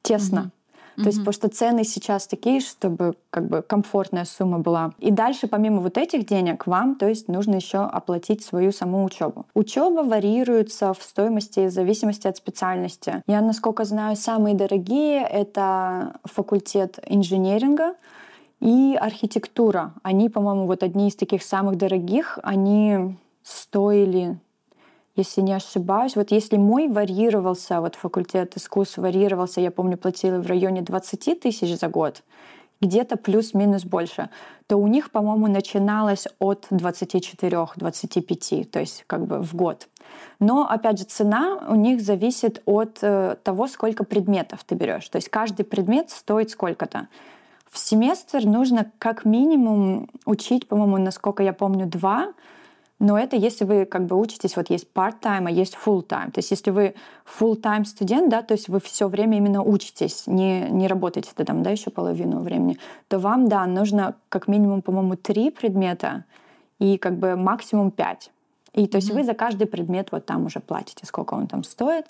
[0.02, 0.38] тесно.
[0.38, 1.02] Mm-hmm.
[1.02, 4.92] То есть, потому что цены сейчас такие, чтобы как бы комфортная сумма была.
[4.98, 9.46] И дальше, помимо вот этих денег, вам, то есть, нужно еще оплатить свою саму учебу.
[9.54, 13.22] Учеба варьируется в стоимости в зависимости от специальности.
[13.28, 17.94] Я, насколько знаю, самые дорогие— это факультет инженеринга,
[18.60, 19.94] и архитектура.
[20.02, 22.38] Они, по-моему, вот одни из таких самых дорогих.
[22.42, 24.38] Они стоили,
[25.16, 30.46] если не ошибаюсь, вот если мой варьировался, вот факультет искусств варьировался, я помню, платила в
[30.46, 32.22] районе 20 тысяч за год,
[32.80, 34.30] где-то плюс-минус больше,
[34.66, 39.88] то у них, по-моему, начиналось от 24-25, то есть как бы в год.
[40.38, 45.08] Но, опять же, цена у них зависит от э, того, сколько предметов ты берешь.
[45.08, 47.08] То есть каждый предмет стоит сколько-то.
[47.70, 52.32] В семестр нужно как минимум учить, по-моему, насколько я помню, два.
[53.00, 56.32] Но это если вы как бы учитесь, вот есть part-time, а есть full-time.
[56.32, 56.94] То есть если вы
[57.38, 61.62] full-time студент, да, то есть вы все время именно учитесь, не, не работаете ты там,
[61.62, 66.24] да, еще половину времени, то вам, да, нужно как минимум, по-моему, три предмета
[66.80, 68.32] и как бы максимум пять.
[68.72, 69.14] И то есть mm-hmm.
[69.14, 72.06] вы за каждый предмет вот там уже платите, сколько он там стоит.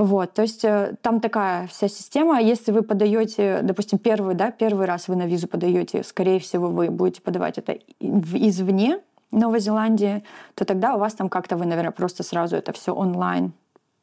[0.00, 2.40] Вот, то есть э, там такая вся система.
[2.40, 6.90] Если вы подаете, допустим, первый, да, первый раз вы на визу подаете, скорее всего, вы
[6.90, 12.22] будете подавать это извне Новой Зеландии, то тогда у вас там как-то вы, наверное, просто
[12.22, 13.52] сразу это все онлайн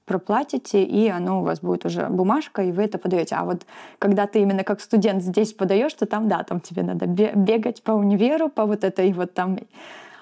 [0.06, 3.34] проплатите, и оно у вас будет уже бумажка, и вы это подаете.
[3.34, 3.66] А вот
[3.98, 7.94] когда ты именно как студент здесь подаешь, то там, да, там тебе надо бегать по
[7.94, 9.58] универу, по вот этой вот там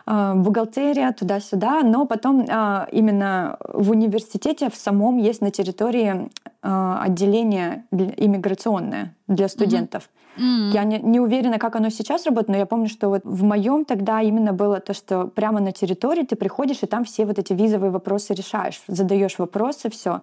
[0.08, 6.30] бухгалтерия туда-сюда, но потом а, именно в университете в самом есть на территории
[6.62, 10.04] а, отделение иммиграционное для студентов.
[10.38, 10.72] Mm-hmm.
[10.74, 13.86] Я не, не уверена, как оно сейчас работает, но я помню, что вот в моем
[13.86, 17.54] тогда именно было то, что прямо на территории ты приходишь и там все вот эти
[17.54, 20.22] визовые вопросы решаешь, задаешь вопросы, все.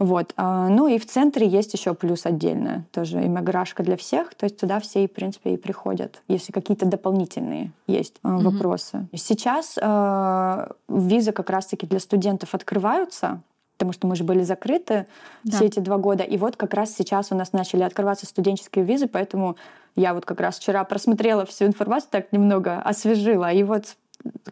[0.00, 0.32] Вот.
[0.38, 4.58] А, ну и в центре есть еще плюс отдельно, тоже иммиграшка для всех, то есть
[4.58, 8.38] туда все, в принципе, и приходят, если какие-то дополнительные есть mm-hmm.
[8.38, 9.06] вопросы.
[9.14, 13.42] Сейчас э, визы как раз-таки для студентов открываются,
[13.76, 15.06] потому что мы же были закрыты
[15.44, 15.56] да.
[15.56, 16.22] все эти два года.
[16.22, 19.56] И вот как раз сейчас у нас начали открываться студенческие визы, поэтому
[19.96, 23.52] я вот как раз вчера просмотрела всю информацию, так немного освежила.
[23.52, 23.96] И вот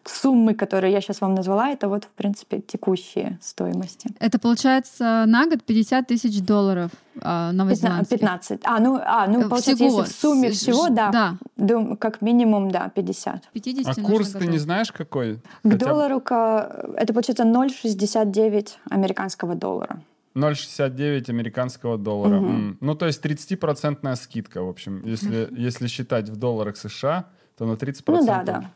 [0.05, 4.11] суммы, которые я сейчас вам назвала, это вот, в принципе, текущие стоимости.
[4.19, 8.19] Это получается на год 50 тысяч долларов э, новозеландских?
[8.21, 8.61] 15.
[8.65, 10.01] А, ну, а, ну э, получается, всего.
[10.01, 11.37] если в сумме всего, да, да.
[11.57, 13.49] Дум, как минимум, да, 50.
[13.53, 15.37] 50 а курс ты не знаешь какой?
[15.37, 15.77] К Хотя...
[15.77, 20.01] доллару, это получается 0,69 американского доллара.
[20.35, 22.39] 0,69 американского доллара.
[22.39, 22.47] Угу.
[22.47, 22.77] Mm.
[22.81, 25.03] Ну, то есть 30% скидка, в общем.
[25.05, 27.27] Если, если считать в долларах США,
[27.57, 28.03] то на 30%.
[28.07, 28.71] Ну да, да.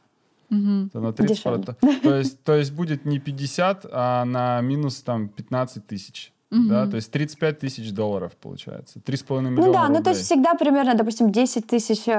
[0.52, 0.90] Угу.
[0.92, 5.28] То на 30 то, то, есть, то есть будет не 50, а на минус там
[5.28, 6.32] 15 тысяч.
[6.50, 6.68] Угу.
[6.68, 8.98] Да, то есть 35 тысяч долларов получается.
[8.98, 9.98] 3,5 миллиона Ну да, рублей.
[9.98, 12.12] ну то есть всегда примерно, допустим, 10 тысяч э,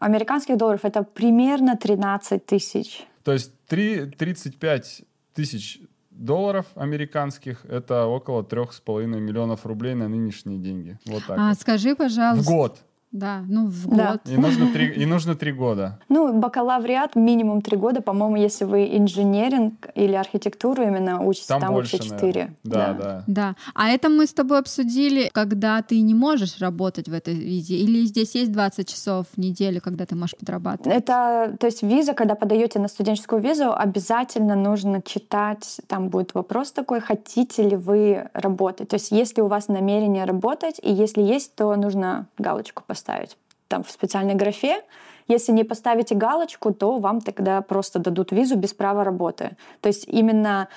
[0.00, 3.06] американских долларов, это примерно 13 тысяч.
[3.22, 5.02] То есть 3, 35
[5.34, 10.98] тысяч долларов американских, это около 3,5 миллионов рублей на нынешние деньги.
[11.04, 11.38] Вот так.
[11.38, 11.58] А вот.
[11.58, 12.42] скажи, пожалуйста.
[12.42, 12.85] В год.
[13.12, 13.96] Да, ну в год.
[13.96, 14.20] Да.
[14.26, 15.98] И нужно три, и нужно три года.
[16.08, 18.02] Ну, бакалавриат минимум три года.
[18.02, 22.54] По-моему, если вы инженеринг или архитектуру именно учите, там, там больше, вообще четыре.
[22.64, 23.24] Да, да, да.
[23.26, 23.56] Да.
[23.74, 27.76] А это мы с тобой обсудили, когда ты не можешь работать в этой визе.
[27.76, 30.98] Или здесь есть 20 часов в неделю, когда ты можешь подрабатывать?
[30.98, 36.72] Это, то есть виза, когда подаете на студенческую визу, обязательно нужно читать, там будет вопрос
[36.72, 38.88] такой, хотите ли вы работать.
[38.88, 43.36] То есть если у вас намерение работать, и если есть, то нужно галочку поставить поставить
[43.68, 44.82] там в специальной графе.
[45.28, 49.56] Если не поставите галочку, то вам тогда просто дадут визу без права работы.
[49.80, 50.68] То есть именно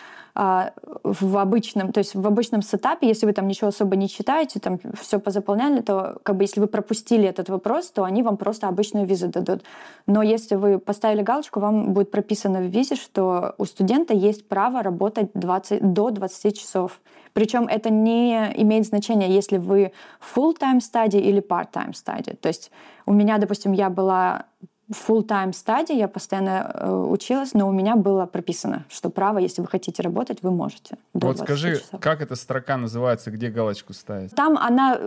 [1.04, 4.80] в обычном, то есть в обычном сетапе, если вы там ничего особо не читаете, там
[5.02, 9.06] все позаполняли, то как бы если вы пропустили этот вопрос, то они вам просто обычную
[9.06, 9.64] визу дадут.
[10.08, 14.82] Но если вы поставили галочку, вам будет прописано в визе, что у студента есть право
[14.82, 17.02] работать 20, до 20 часов.
[17.34, 19.92] Причем это не имеет значения, если вы
[20.36, 22.32] full-time стадии или part-time стадии.
[22.32, 22.72] То есть
[23.06, 24.46] у меня, допустим, я была
[24.92, 29.68] full-time стадии, я постоянно э, училась, но у меня было прописано, что право, если вы
[29.68, 30.98] хотите работать, вы можете.
[31.14, 32.00] Вот скажи, часов.
[32.02, 34.32] как эта строка называется, где галочку ставить?
[34.36, 35.00] Там она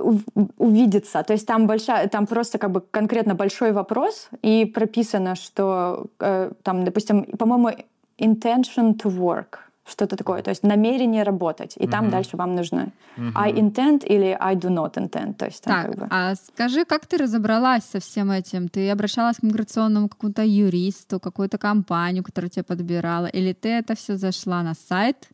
[0.58, 6.06] увидится, то есть там большая, там просто как бы конкретно большой вопрос, и прописано, что
[6.20, 7.70] э, там, допустим, по-моему,
[8.18, 11.90] intention to work— что-то такое, то есть намерение работать, и mm-hmm.
[11.90, 13.32] там дальше вам нужно mm-hmm.
[13.34, 15.86] I intend или I do not intend, то есть так.
[15.86, 16.06] Как бы...
[16.10, 18.68] А скажи, как ты разобралась со всем этим?
[18.68, 24.16] Ты обращалась к миграционному какому-то юристу, какую-то компанию, которая тебя подбирала, или ты это все
[24.16, 25.28] зашла на сайт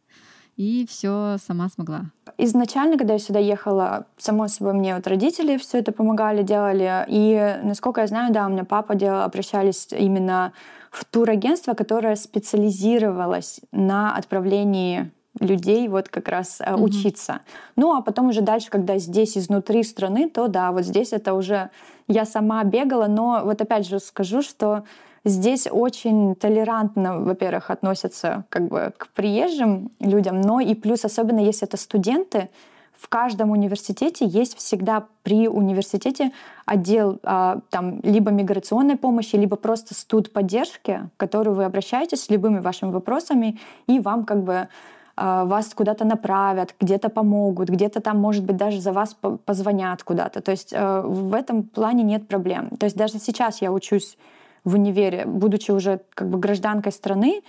[0.56, 2.06] и все сама смогла?
[2.36, 7.60] Изначально, когда я сюда ехала, само собой мне вот родители все это помогали, делали, и
[7.62, 10.52] насколько я знаю, да, у меня папа делал, обращались именно
[10.90, 16.82] в турагентство, которое специализировалось на отправлении людей вот как раз mm-hmm.
[16.82, 17.40] учиться.
[17.76, 21.70] Ну а потом уже дальше, когда здесь изнутри страны, то да, вот здесь это уже
[22.08, 24.84] я сама бегала, но вот опять же скажу, что
[25.24, 31.66] здесь очень толерантно, во-первых, относятся как бы к приезжим людям, но и плюс особенно если
[31.66, 32.48] это студенты,
[32.98, 36.32] в каждом университете есть всегда при университете
[36.66, 42.30] отдел а, там либо миграционной помощи, либо просто студ поддержки, к которому вы обращаетесь с
[42.30, 44.68] любыми вашими вопросами, и вам как бы
[45.16, 50.40] а, вас куда-то направят, где-то помогут, где-то там, может быть, даже за вас позвонят куда-то.
[50.40, 52.70] То есть а, в этом плане нет проблем.
[52.78, 54.18] То есть даже сейчас я учусь
[54.64, 57.42] в универе, будучи уже как бы гражданкой страны,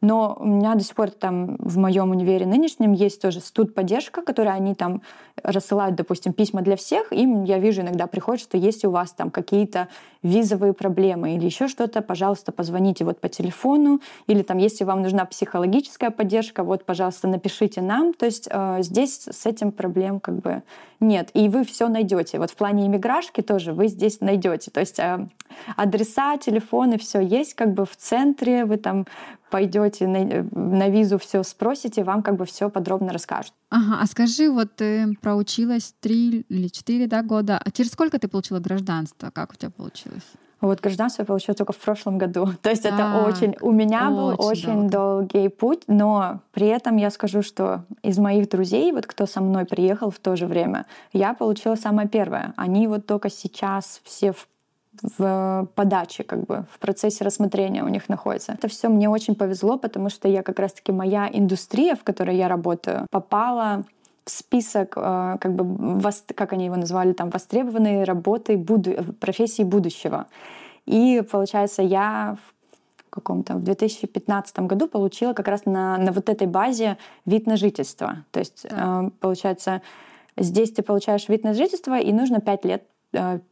[0.00, 4.22] но у меня до сих пор там в моем универе нынешнем есть тоже студ поддержка,
[4.22, 5.02] которая они там
[5.42, 7.12] рассылают, допустим, письма для всех.
[7.12, 9.88] Им я вижу иногда приходит, что если у вас там какие-то
[10.22, 14.00] визовые проблемы или еще что-то, пожалуйста, позвоните вот по телефону.
[14.26, 18.12] Или там, если вам нужна психологическая поддержка, вот, пожалуйста, напишите нам.
[18.12, 20.62] То есть э, здесь с этим проблем как бы
[21.00, 21.30] нет.
[21.34, 22.38] И вы все найдете.
[22.38, 24.70] Вот в плане иммиграшки тоже вы здесь найдете.
[24.70, 25.28] То есть э,
[25.76, 28.64] адреса, телефоны, все есть как бы в центре.
[28.64, 29.06] Вы там
[29.50, 33.52] пойдете на, на визу, все спросите, вам как бы все подробно расскажут.
[33.70, 38.28] Ага, а скажи, вот ты проучилась три или четыре да, года, а через сколько ты
[38.28, 39.30] получила гражданство?
[39.30, 40.24] Как у тебя получилось?
[40.66, 42.48] Вот гражданство я получила только в прошлом году.
[42.62, 43.56] То есть а, это очень...
[43.60, 45.28] У меня очень был очень долго.
[45.28, 49.64] долгий путь, но при этом я скажу, что из моих друзей, вот кто со мной
[49.64, 52.52] приехал в то же время, я получила самое первое.
[52.56, 54.46] Они вот только сейчас все в
[55.02, 58.52] в подаче, как бы в процессе рассмотрения у них находится.
[58.52, 62.48] Это все мне очень повезло, потому что я как раз-таки моя индустрия, в которой я
[62.48, 63.84] работаю, попала
[64.26, 66.00] список, э, как бы,
[66.34, 68.92] как они его назвали, там, востребованные работы, буду...
[69.20, 70.26] профессии будущего.
[70.84, 76.46] И, получается, я в каком-то в 2015 году получила как раз на, на вот этой
[76.46, 78.24] базе вид на жительство.
[78.30, 79.10] То есть, да.
[79.20, 79.80] получается,
[80.36, 82.84] здесь ты получаешь вид на жительство, и нужно пять лет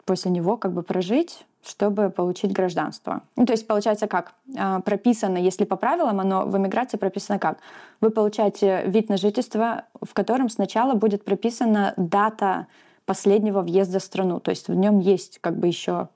[0.04, 3.22] после него как бы прожить чтобы получить гражданство.
[3.36, 4.34] Ну, то есть получается как?
[4.56, 7.58] А, прописано, если по правилам, оно в эмиграции прописано как?
[8.00, 12.66] Вы получаете вид на жительство, в котором сначала будет прописана дата
[13.06, 14.40] последнего въезда в страну.
[14.40, 16.08] То есть в нем есть как бы еще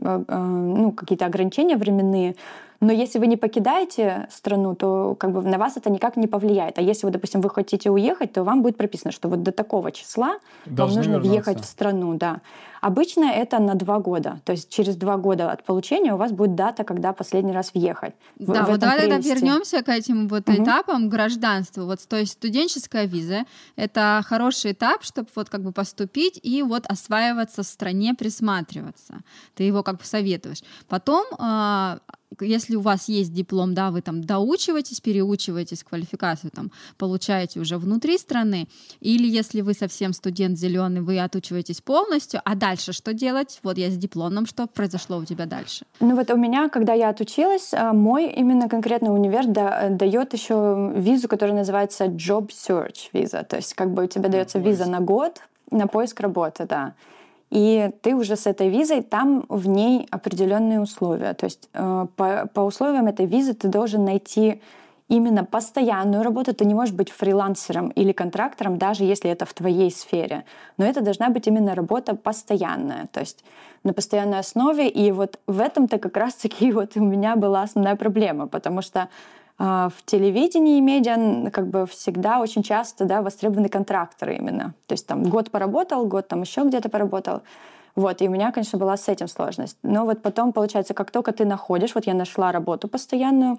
[0.00, 2.36] э, э, ну, какие-то ограничения временные,
[2.80, 6.78] но если вы не покидаете страну, то как бы на вас это никак не повлияет.
[6.78, 9.92] А если вы, допустим, вы хотите уехать, то вам будет прописано, что вот до такого
[9.92, 11.30] числа Должны вам нужно вернуться.
[11.30, 12.40] въехать в страну, да.
[12.86, 14.40] Обычно это на два года.
[14.44, 18.14] То есть через два года от получения у вас будет дата, когда последний раз въехать.
[18.38, 20.62] Да, в вот давай тогда вернемся к этим вот угу.
[20.62, 21.82] этапам гражданства.
[21.82, 23.44] Вот, то есть студенческая виза—
[23.76, 29.14] это хороший этап, чтобы вот как бы поступить и вот осваиваться в стране, присматриваться.
[29.56, 30.62] Ты его как бы советуешь.
[30.88, 31.98] Потом а,
[32.40, 38.18] если у вас есть диплом, да, вы там доучиваетесь, переучиваетесь, квалификацию там получаете уже внутри
[38.18, 38.68] страны,
[39.00, 43.60] или если вы совсем студент зеленый, вы отучиваетесь полностью, а дальше что делать?
[43.62, 45.86] Вот я с дипломом, что произошло у тебя дальше?
[46.00, 50.92] Ну вот у меня, когда я отучилась, а, мой именно конкретно универ да, дает еще
[50.94, 55.00] визу, которая называется Job Search виза, то есть как бы у тебя дается виза на
[55.00, 56.94] год на поиск работы, да
[57.50, 61.34] и ты уже с этой визой, там в ней определенные условия.
[61.34, 64.60] То есть э, по, по условиям этой визы ты должен найти
[65.08, 66.52] именно постоянную работу.
[66.52, 70.44] Ты не можешь быть фрилансером или контрактором, даже если это в твоей сфере.
[70.76, 73.44] Но это должна быть именно работа постоянная, то есть
[73.84, 74.88] на постоянной основе.
[74.88, 79.08] И вот в этом-то как раз-таки вот у меня была основная проблема, потому что
[79.58, 84.74] в телевидении и медиа как бы всегда очень часто да, востребованы контракторы именно.
[84.86, 87.42] То есть там год поработал, год там еще где-то поработал.
[87.94, 89.78] Вот, и у меня, конечно, была с этим сложность.
[89.82, 93.58] Но вот потом, получается, как только ты находишь, вот я нашла работу постоянную.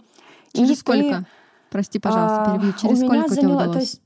[0.53, 1.17] Через сколько?
[1.17, 1.25] Ты,
[1.69, 2.73] Прости, пожалуйста, а, перебью.
[2.73, 3.73] Через у сколько заняло, удалось?
[3.73, 4.01] То есть,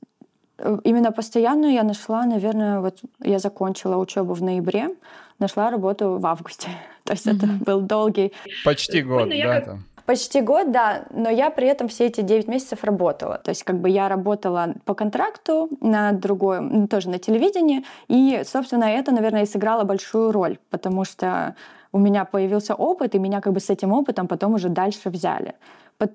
[0.57, 4.89] э, именно постоянную я нашла, наверное, вот я закончила учебу в ноябре,
[5.37, 6.69] нашла работу в августе.
[7.03, 7.35] То есть mm-hmm.
[7.35, 8.31] это был долгий...
[8.63, 9.83] Почти год, ну, да, там.
[10.05, 13.37] Почти год, да, но я при этом все эти 9 месяцев работала.
[13.37, 18.85] То есть как бы я работала по контракту на другое, тоже на телевидении, и, собственно,
[18.85, 21.55] это, наверное, и сыграло большую роль, потому что
[21.91, 25.55] у меня появился опыт, и меня как бы с этим опытом потом уже дальше взяли.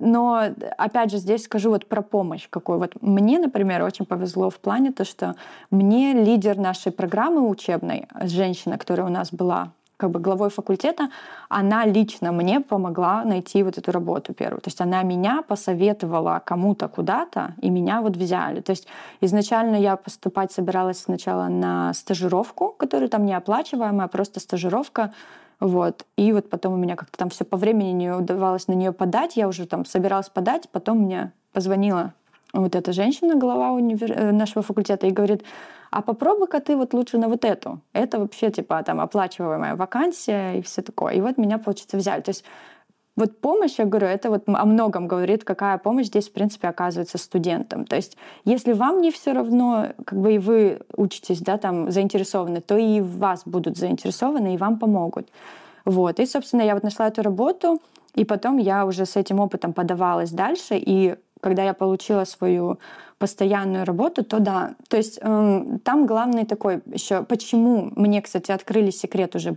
[0.01, 0.43] Но,
[0.79, 2.79] опять же, здесь скажу вот про помощь какой.
[2.79, 5.37] Вот мне, например, очень повезло в плане то, что
[5.71, 11.11] мне лидер нашей программы учебной, женщина, которая у нас была как бы главой факультета,
[11.49, 14.61] она лично мне помогла найти вот эту работу первую.
[14.61, 18.61] То есть она меня посоветовала кому-то куда-то, и меня вот взяли.
[18.61, 18.87] То есть
[19.21, 25.13] изначально я поступать собиралась сначала на стажировку, которая там не оплачиваемая, просто стажировка.
[25.61, 26.05] Вот.
[26.17, 29.37] И вот потом у меня как-то там все по времени не удавалось на нее подать.
[29.37, 32.13] Я уже там собиралась подать, потом мне позвонила
[32.53, 34.13] вот эта женщина, глава универ...
[34.13, 35.43] Э, нашего факультета, и говорит,
[35.91, 37.81] а попробуй-ка ты вот лучше на вот эту.
[37.93, 41.15] Это вообще типа там оплачиваемая вакансия и все такое.
[41.15, 42.21] И вот меня, получится, взяли.
[42.21, 42.45] То есть
[43.17, 47.17] вот помощь, я говорю, это вот о многом говорит, какая помощь здесь, в принципе, оказывается
[47.17, 47.87] студентам.
[47.87, 52.61] То есть, если вам не все равно, как бы и вы учитесь, да, там, заинтересованы,
[52.61, 55.29] то и вас будут заинтересованы, и вам помогут.
[55.87, 56.21] Вот.
[56.21, 57.81] И, собственно, я вот нашла эту работу,
[58.15, 62.79] и потом я уже с этим опытом подавалась дальше, и когда я получила свою
[63.19, 64.75] постоянную работу, то да.
[64.89, 69.57] То есть э, там главный такой еще, почему мне, кстати, открыли секрет уже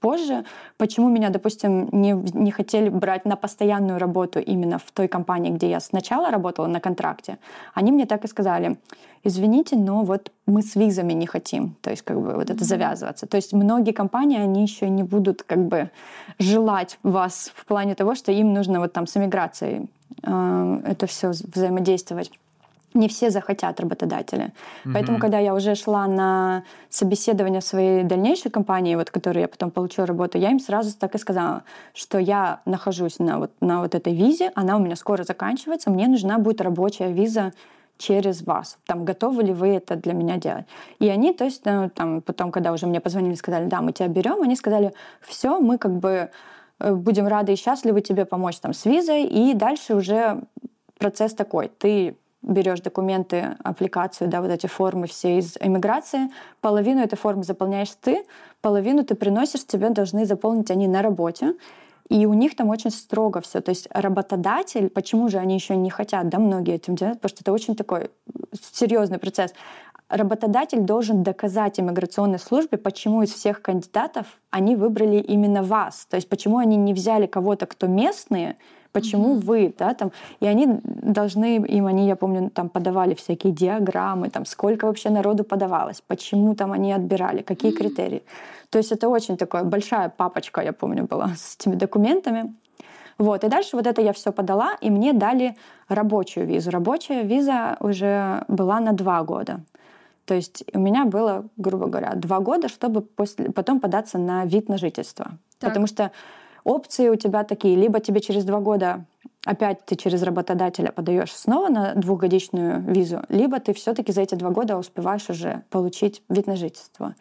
[0.00, 0.44] позже,
[0.78, 5.68] почему меня, допустим, не, не хотели брать на постоянную работу именно в той компании, где
[5.68, 7.36] я сначала работала на контракте,
[7.74, 8.76] они мне так и сказали,
[9.24, 13.26] извините, но вот мы с визами не хотим, то есть как бы вот это завязываться.
[13.26, 15.90] То есть многие компании, они еще не будут как бы
[16.38, 19.88] желать вас в плане того, что им нужно вот там с эмиграцией
[20.22, 22.30] это все взаимодействовать
[22.94, 24.52] не все захотят работодатели.
[24.84, 24.90] Mm-hmm.
[24.92, 29.70] Поэтому, когда я уже шла на собеседование в своей дальнейшей компании, вот, которую я потом
[29.70, 31.62] получила работу, я им сразу так и сказала,
[31.94, 36.08] что я нахожусь на вот, на вот этой визе, она у меня скоро заканчивается, мне
[36.08, 37.52] нужна будет рабочая виза
[37.98, 38.78] через вас.
[38.86, 40.66] Там, готовы ли вы это для меня делать?
[40.98, 44.08] И они, то есть, ну, там, потом, когда уже мне позвонили, сказали, да, мы тебя
[44.08, 46.28] берем, они сказали, все, мы как бы э,
[46.90, 50.42] будем рады и счастливы тебе помочь там с визой, и дальше уже
[50.98, 51.68] процесс такой.
[51.78, 56.30] Ты берешь документы, аппликацию, да, вот эти формы все из эмиграции,
[56.60, 58.24] половину этой формы заполняешь ты,
[58.60, 61.54] половину ты приносишь, тебе должны заполнить они на работе.
[62.08, 63.60] И у них там очень строго все.
[63.60, 67.42] То есть работодатель, почему же они еще не хотят, да, многие этим делать, потому что
[67.42, 68.10] это очень такой
[68.72, 69.54] серьезный процесс.
[70.12, 76.06] Работодатель должен доказать иммиграционной службе, почему из всех кандидатов они выбрали именно вас.
[76.10, 78.58] То есть почему они не взяли кого-то, кто местные,
[78.92, 79.40] почему mm-hmm.
[79.40, 84.44] вы, да, там, и они должны, им они, я помню, там подавали всякие диаграммы, там,
[84.44, 87.76] сколько вообще народу подавалось, почему там они отбирали, какие mm-hmm.
[87.78, 88.22] критерии.
[88.68, 92.54] То есть это очень такая большая папочка, я помню, была с этими документами.
[93.16, 95.56] Вот, и дальше вот это я все подала, и мне дали
[95.88, 96.70] рабочую визу.
[96.70, 99.60] Рабочая виза уже была на два года.
[100.24, 104.68] То есть у меня было, грубо говоря, два года, чтобы после, потом податься на вид
[104.68, 105.32] на жительство.
[105.58, 105.70] Так.
[105.70, 106.12] Потому что
[106.64, 107.76] опции у тебя такие.
[107.76, 109.04] Либо тебе через два года
[109.44, 114.50] опять ты через работодателя подаешь снова на двухгодичную визу, либо ты все-таки за эти два
[114.50, 117.14] года успеваешь уже получить вид на жительство.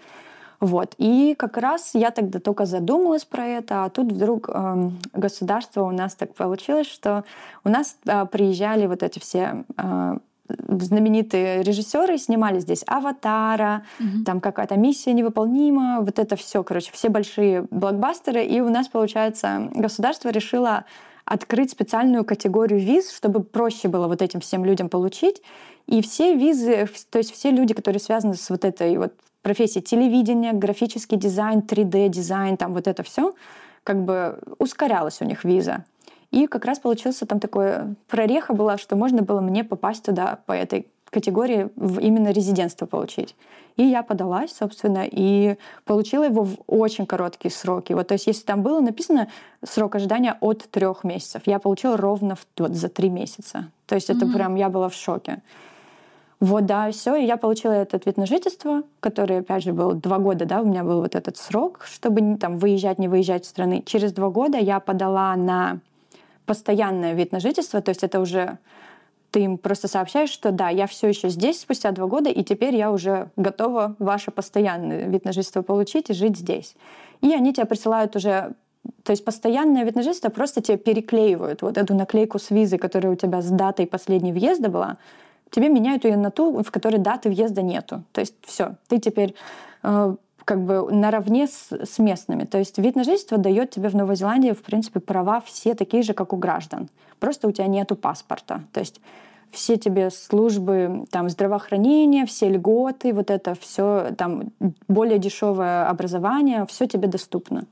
[0.59, 0.93] Вот.
[0.99, 5.91] И как раз я тогда только задумалась про это, а тут вдруг э, государство у
[5.91, 7.23] нас так получилось, что
[7.63, 10.17] у нас э, приезжали вот эти все э,
[10.67, 14.23] знаменитые режиссеры снимали здесь «Аватара», угу.
[14.25, 18.43] там какая-то «Миссия невыполнима», вот это все, короче, все большие блокбастеры.
[18.43, 20.85] И у нас, получается, государство решило
[21.25, 25.41] открыть специальную категорию виз, чтобы проще было вот этим всем людям получить.
[25.87, 30.53] И все визы, то есть все люди, которые связаны с вот этой вот профессией телевидения,
[30.53, 33.33] графический дизайн, 3D-дизайн, там вот это все,
[33.83, 35.85] как бы ускорялась у них виза.
[36.31, 40.53] И как раз получился там такое прореха была, что можно было мне попасть туда по
[40.53, 43.35] этой категории в именно резидентство получить.
[43.75, 47.93] И я подалась, собственно, и получила его в очень короткие сроки.
[47.93, 49.27] Вот, то есть, если там было написано
[49.63, 53.69] срок ожидания от трех месяцев, я получила ровно в, вот, за три месяца.
[53.85, 54.33] То есть это mm-hmm.
[54.33, 55.41] прям я была в шоке.
[56.39, 57.15] Вот, да, все.
[57.15, 60.65] И я получила этот вид на жительство, который, опять же, был два года, да, у
[60.65, 63.83] меня был вот этот срок, чтобы там выезжать, не выезжать из страны.
[63.85, 65.79] Через два года я подала на
[66.51, 68.57] постоянное вид на жительство, то есть это уже
[69.31, 72.75] ты им просто сообщаешь, что да, я все еще здесь спустя два года, и теперь
[72.75, 76.75] я уже готова ваше постоянное вид на жительство получить и жить здесь.
[77.21, 78.53] И они тебе присылают уже
[79.03, 83.13] то есть постоянное вид на жительство просто тебе переклеивают вот эту наклейку с визы, которая
[83.13, 84.97] у тебя с датой последней въезда была,
[85.51, 88.03] тебе меняют ее на ту, в которой даты въезда нету.
[88.11, 89.35] То есть все, ты теперь
[89.83, 90.15] э,
[90.51, 92.43] как бы наравне с, с местными.
[92.43, 96.03] То есть вид на жительство дает тебе в Новой Зеландии, в принципе, права все такие
[96.03, 96.89] же, как у граждан.
[97.19, 98.61] Просто у тебя нету паспорта.
[98.73, 98.99] То есть
[99.49, 104.51] все тебе службы там, здравоохранения, все льготы, вот это все, там
[104.89, 107.63] более дешевое образование, все тебе доступно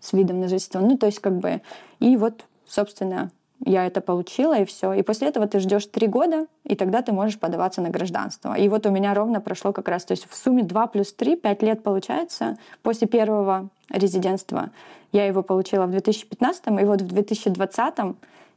[0.00, 0.80] с видом на жительство.
[0.80, 1.62] Ну, то есть как бы...
[2.00, 3.30] И вот, собственно,
[3.64, 4.92] я это получила, и все.
[4.92, 8.54] И после этого ты ждешь три года, и тогда ты можешь подаваться на гражданство.
[8.54, 11.36] И вот у меня ровно прошло как раз, то есть в сумме 2 плюс 3,
[11.36, 14.70] 5 лет получается после первого резидентства.
[15.12, 17.94] Я его получила в 2015, и вот в 2020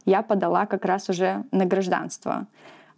[0.04, 2.46] я подала как раз уже на гражданство.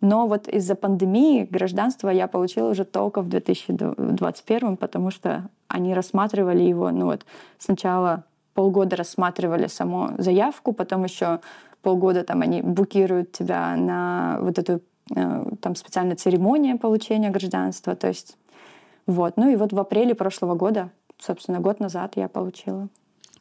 [0.01, 6.63] Но вот из-за пандемии гражданство я получила уже только в 2021, потому что они рассматривали
[6.63, 7.25] его, ну вот
[7.59, 11.41] сначала полгода рассматривали саму заявку, потом еще
[11.83, 14.81] полгода там они букируют тебя на вот эту
[15.14, 17.97] э, там специальная церемония получения гражданства.
[17.97, 18.37] То есть
[19.07, 19.37] вот.
[19.37, 22.89] Ну и вот в апреле прошлого года, собственно, год назад я получила.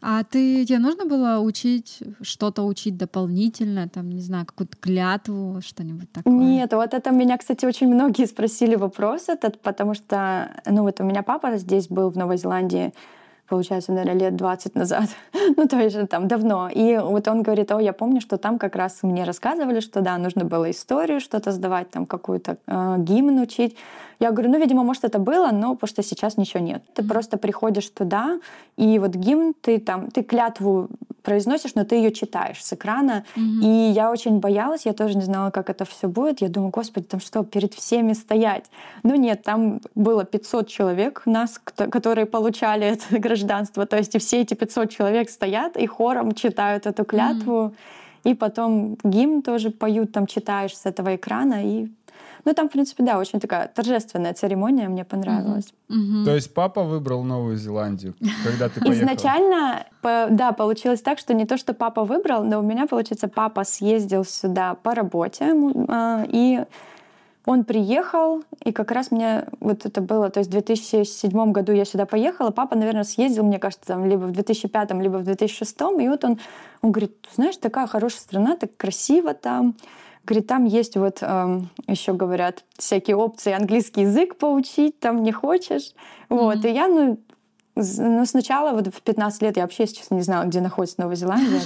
[0.01, 6.09] А ты, тебе нужно было учить, что-то учить дополнительно, там, не знаю, какую-то клятву, что-нибудь
[6.11, 6.33] такое?
[6.33, 11.03] Нет, вот это меня, кстати, очень многие спросили вопрос этот, потому что, ну вот у
[11.03, 12.93] меня папа здесь был в Новой Зеландии
[13.49, 15.09] получается, наверное, лет 20 назад.
[15.57, 16.69] ну, то есть там давно.
[16.69, 20.17] И вот он говорит, о, я помню, что там как раз мне рассказывали, что да,
[20.17, 23.75] нужно было историю что-то сдавать, там какую-то э, гимн учить.
[24.19, 26.83] Я говорю, ну, видимо, может, это было, но потому что сейчас ничего нет.
[26.93, 27.07] Ты mm-hmm.
[27.07, 28.39] просто приходишь туда,
[28.77, 30.89] и вот гимн, ты там, ты клятву
[31.21, 33.25] произносишь, но ты ее читаешь с экрана.
[33.35, 33.63] Mm-hmm.
[33.63, 36.41] И я очень боялась, я тоже не знала, как это все будет.
[36.41, 38.65] Я думаю, господи, там что, перед всеми стоять?
[39.03, 43.85] Ну нет, там было 500 человек нас, которые получали это гражданство.
[43.85, 47.53] То есть и все эти 500 человек стоят и хором читают эту клятву.
[47.53, 47.73] Mm-hmm.
[48.25, 51.87] И потом гимн тоже поют, там читаешь с этого экрана, и
[52.45, 55.73] ну, там, в принципе, да, очень такая торжественная церемония, мне понравилась.
[55.89, 56.25] Mm-hmm.
[56.25, 59.03] То есть папа выбрал Новую Зеландию, когда ты поехала?
[59.03, 63.63] Изначально, да, получилось так, что не то, что папа выбрал, но у меня, получается, папа
[63.63, 65.53] съездил сюда по работе,
[65.87, 66.63] а, и
[67.45, 71.83] он приехал, и как раз мне вот это было, то есть в 2007 году я
[71.83, 76.07] сюда поехала, папа, наверное, съездил, мне кажется, там, либо в 2005, либо в 2006, и
[76.07, 76.39] вот он,
[76.81, 79.75] он говорит, знаешь, такая хорошая страна, так красиво там,
[80.29, 85.31] Говорит, там есть вот, э, эм, еще говорят, всякие опции английский язык поучить, там не
[85.31, 85.93] хочешь.
[86.29, 86.37] Mm-hmm.
[86.37, 87.17] Вот, и я, ну,
[87.97, 91.15] ну, сначала вот в 15 лет я вообще, если честно, не знала, где находится Новая
[91.15, 91.61] Зеландия.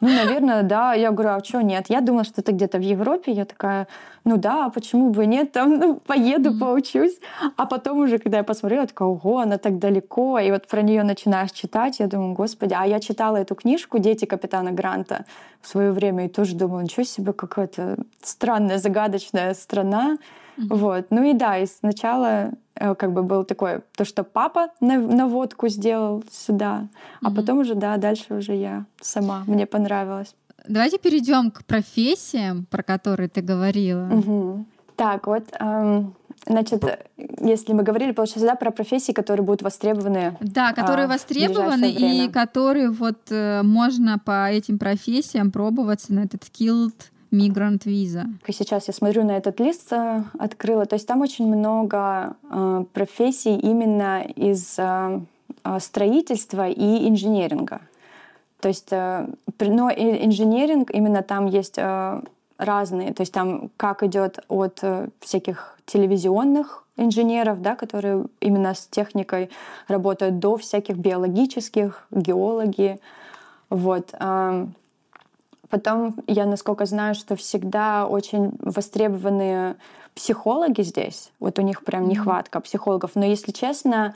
[0.00, 0.92] Ну, наверное, да.
[0.94, 1.86] Я говорю, а что нет?
[1.88, 3.32] Я думала, что это где-то в Европе.
[3.32, 3.86] Я такая,
[4.24, 5.52] ну да, а почему бы нет?
[5.52, 6.58] Там ну, поеду, mm-hmm.
[6.58, 7.18] поучусь.
[7.56, 10.38] А потом уже, когда я посмотрела, такая, ого, она так далеко.
[10.38, 12.74] И вот про нее начинаешь читать, я думаю, господи.
[12.76, 15.24] А я читала эту книжку «Дети капитана Гранта»
[15.62, 20.18] в свое время и тоже думала, ничего себе, какая-то странная, загадочная страна.
[20.56, 20.76] Mm-hmm.
[20.76, 21.06] Вот.
[21.10, 26.24] Ну и да, и сначала Э, как бы был такой, то, что папа наводку сделал
[26.30, 26.88] сюда,
[27.22, 27.34] а mm-hmm.
[27.34, 30.34] потом уже, да, дальше уже я сама, мне понравилось.
[30.68, 34.08] Давайте перейдем к профессиям, про которые ты говорила.
[34.10, 34.64] Угу.
[34.96, 36.14] Так, вот, эм,
[36.46, 36.82] значит,
[37.38, 40.38] если мы говорили, получается, да, про профессии, которые будут востребованы.
[40.40, 46.42] Да, которые а, востребованы и которые вот э, можно по этим профессиям пробоваться на этот
[46.44, 46.94] skilled
[47.34, 48.26] Мигрант виза.
[48.46, 50.86] Сейчас я смотрю на этот лист, э, открыла.
[50.86, 55.20] То есть там очень много э, профессий именно из э,
[55.64, 57.80] э строительства и инженеринга.
[58.60, 59.26] То есть, э,
[59.60, 62.22] но инженеринг именно там есть э,
[62.56, 63.12] разные.
[63.12, 69.50] То есть там как идет от э, всяких телевизионных инженеров, да, которые именно с техникой
[69.88, 73.00] работают, до всяких биологических, геологи.
[73.70, 74.14] Вот.
[75.74, 79.74] Потом я, насколько знаю, что всегда очень востребованные
[80.14, 81.32] психологи здесь.
[81.40, 83.16] Вот у них прям нехватка психологов.
[83.16, 84.14] Но если честно,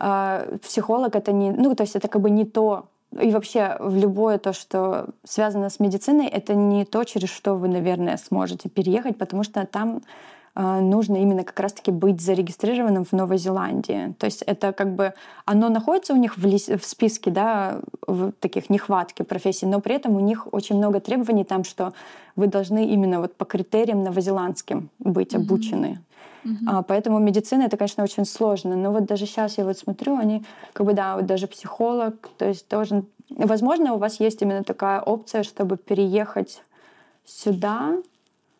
[0.00, 2.88] э, психолог это не, ну то есть это как бы не то,
[3.18, 7.68] и вообще в любое то, что связано с медициной, это не то, через что вы,
[7.68, 13.38] наверное, сможете переехать, потому что там а, нужно именно как раз-таки быть зарегистрированным в Новой
[13.38, 14.14] Зеландии.
[14.18, 18.32] То есть это как бы оно находится у них в, ли, в списке да, в
[18.32, 21.92] таких нехватки профессий, но при этом у них очень много требований там, что
[22.34, 25.36] вы должны именно вот по критериям новозеландским быть mm-hmm.
[25.36, 26.00] обучены.
[26.44, 26.66] Mm-hmm.
[26.66, 28.74] А, поэтому медицина это, конечно, очень сложно.
[28.74, 32.46] Но вот даже сейчас я вот смотрю, они как бы да, вот даже психолог, то
[32.46, 36.62] есть должен, возможно, у вас есть именно такая опция, чтобы переехать
[37.24, 37.92] сюда,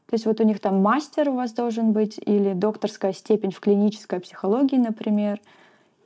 [0.08, 3.60] то есть вот у них там мастер у вас должен быть или докторская степень в
[3.60, 5.38] клинической психологии, например.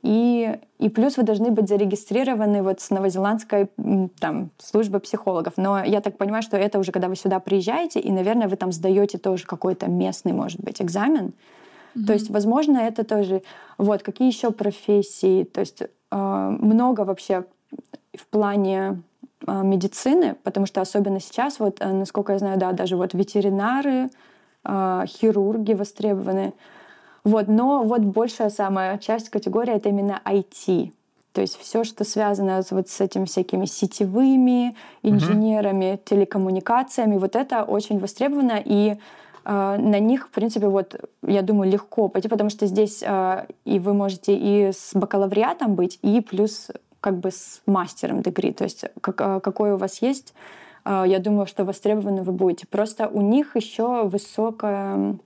[0.01, 3.69] И, и плюс вы должны быть зарегистрированы вот с новозеландской
[4.19, 5.53] там, службой психологов.
[5.55, 8.73] Но я так понимаю, что это уже когда вы сюда приезжаете, и, наверное, вы там
[8.73, 11.31] сдаете тоже какой-то местный, может быть, экзамен.
[11.95, 12.05] Mm-hmm.
[12.05, 13.41] То есть, возможно, это тоже...
[13.77, 15.45] Вот, какие еще профессии?
[15.45, 17.45] То есть э, много вообще
[18.13, 19.01] в плане
[19.47, 24.09] медицины, потому что особенно сейчас, вот, э, насколько я знаю, да, даже вот ветеринары,
[24.65, 26.53] а, хирурги востребованы.
[27.23, 30.91] Вот, но вот большая самая часть категории это именно IT.
[31.33, 36.01] То есть все, что связано вот с этими всякими сетевыми инженерами, uh-huh.
[36.05, 38.95] телекоммуникациями, вот это очень востребовано и э,
[39.45, 43.93] на них, в принципе, вот я думаю легко пойти, потому что здесь э, и вы
[43.93, 46.69] можете и с бакалавриатом быть, и плюс
[47.03, 50.33] как бы с мастером degree, то есть как, а, какой у вас есть,
[50.85, 52.65] а, я думаю, что востребованы вы будете.
[52.65, 55.17] Просто у них еще высокая...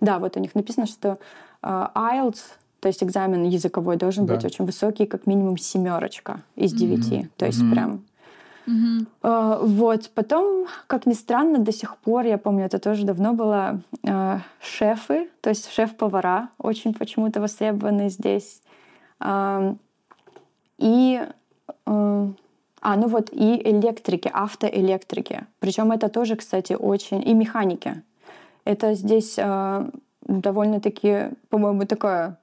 [0.00, 1.18] Да, вот у них написано, что
[1.62, 2.40] а, IELTS,
[2.80, 4.34] то есть экзамен языковой, должен да.
[4.34, 7.18] быть очень высокий, как минимум семерочка из девяти.
[7.18, 7.30] Mm-hmm.
[7.36, 7.72] То есть mm-hmm.
[7.72, 8.04] прям
[8.66, 9.06] Uh-huh.
[9.22, 10.10] Uh, вот.
[10.14, 15.28] Потом, как ни странно, до сих пор, я помню, это тоже давно было, uh, шефы,
[15.40, 18.62] то есть шеф-повара очень почему-то востребованы здесь.
[19.18, 19.76] Uh,
[20.80, 21.22] и
[21.86, 22.28] э,
[22.82, 25.46] а, ну вот, и электрики, автоэлектрики.
[25.58, 27.22] Причем это тоже, кстати, очень...
[27.28, 28.02] И механики.
[28.64, 29.90] Это здесь э,
[30.22, 32.38] довольно-таки, по-моему, такая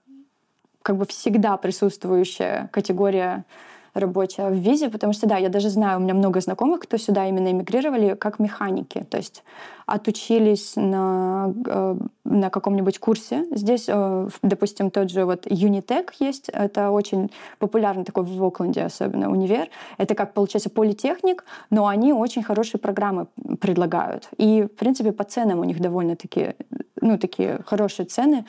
[0.83, 3.45] как бы всегда присутствующая категория
[3.97, 7.27] рабочая в визе, потому что, да, я даже знаю, у меня много знакомых, кто сюда
[7.27, 9.43] именно эмигрировали как механики, то есть
[9.87, 13.45] отучились на, э, на каком-нибудь курсе.
[13.51, 19.31] Здесь, э, допустим, тот же вот Unitec есть, это очень популярный такой в Окленде особенно
[19.31, 19.69] универ.
[19.97, 23.27] Это как, получается, политехник, но они очень хорошие программы
[23.61, 24.29] предлагают.
[24.37, 26.55] И, в принципе, по ценам у них довольно-таки,
[26.99, 28.45] ну, такие хорошие цены.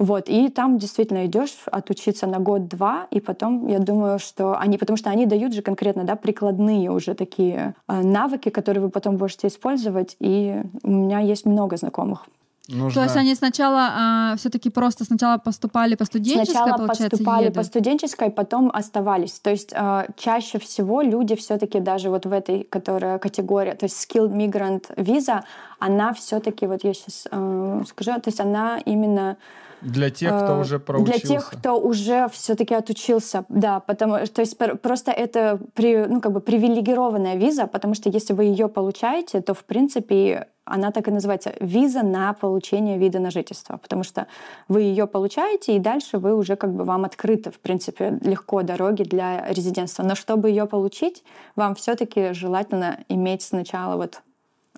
[0.00, 4.96] Вот, и там действительно идешь отучиться на год-два, и потом, я думаю, что они, потому
[4.96, 9.48] что они дают же конкретно, да, прикладные уже такие э, навыки, которые вы потом можете
[9.48, 12.26] использовать, и у меня есть много знакомых
[12.68, 13.00] Нужно...
[13.00, 17.56] То есть они сначала а, все-таки просто сначала поступали по студенческой, сначала получается, поступали едут.
[17.56, 19.40] по студенческой, потом оставались.
[19.40, 23.96] То есть а, чаще всего люди все-таки даже вот в этой которая категория, то есть
[24.08, 25.42] skilled migrant visa,
[25.78, 29.36] она все-таки вот я сейчас а, скажу, то есть она именно
[29.82, 31.26] Для тех, кто э, уже проучился.
[31.26, 36.32] Для тех, кто уже все-таки отучился, да, потому то есть просто это при, ну как
[36.32, 41.10] бы привилегированная виза, потому что если вы ее получаете, то в принципе она так и
[41.10, 44.26] называется виза на получение вида на жительство, потому что
[44.68, 49.02] вы ее получаете, и дальше вы уже как бы вам открыты, в принципе, легко дороги
[49.02, 50.04] для резидентства.
[50.04, 51.24] Но чтобы ее получить,
[51.56, 54.22] вам все-таки желательно иметь сначала вот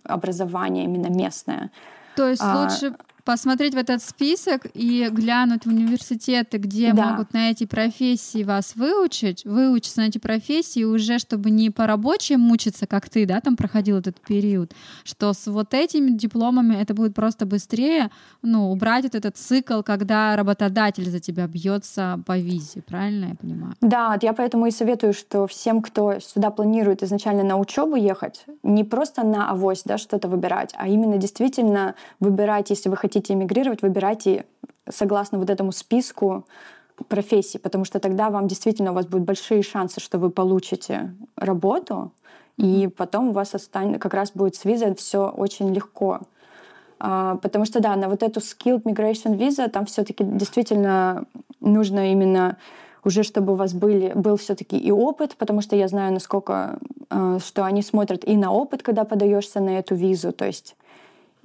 [0.04, 1.70] образование именно местное.
[2.16, 2.94] То есть а, лучше
[3.24, 7.10] посмотреть в этот список и глянуть в университеты, где да.
[7.10, 12.40] могут на эти профессии вас выучить, выучиться на эти профессии уже, чтобы не по рабочим
[12.40, 14.72] мучиться, как ты, да, там проходил этот период,
[15.04, 18.10] что с вот этими дипломами это будет просто быстрее,
[18.42, 23.74] ну, убрать вот этот цикл, когда работодатель за тебя бьется по визе, правильно я понимаю?
[23.80, 28.84] Да, я поэтому и советую, что всем, кто сюда планирует изначально на учебу ехать, не
[28.84, 33.82] просто на авось, да, что-то выбирать, а именно действительно выбирать, если вы хотите хотите эмигрировать,
[33.82, 34.46] выбирайте
[34.88, 36.46] согласно вот этому списку
[37.08, 42.10] профессий, потому что тогда вам действительно у вас будут большие шансы, что вы получите работу,
[42.56, 46.20] и потом у вас останется, как раз будет с визой все очень легко.
[46.98, 51.26] А, потому что, да, на вот эту skilled migration visa там все-таки действительно
[51.60, 52.56] нужно именно
[53.04, 56.78] уже чтобы у вас были, был все-таки и опыт, потому что я знаю, насколько,
[57.10, 60.76] а, что они смотрят и на опыт, когда подаешься на эту визу, то есть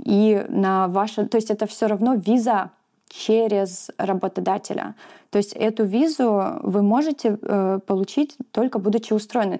[0.03, 1.25] и на ваше...
[1.25, 2.71] То есть это все равно виза
[3.09, 4.95] через работодателя.
[5.29, 9.59] То есть эту визу вы можете э, получить только будучи устроены.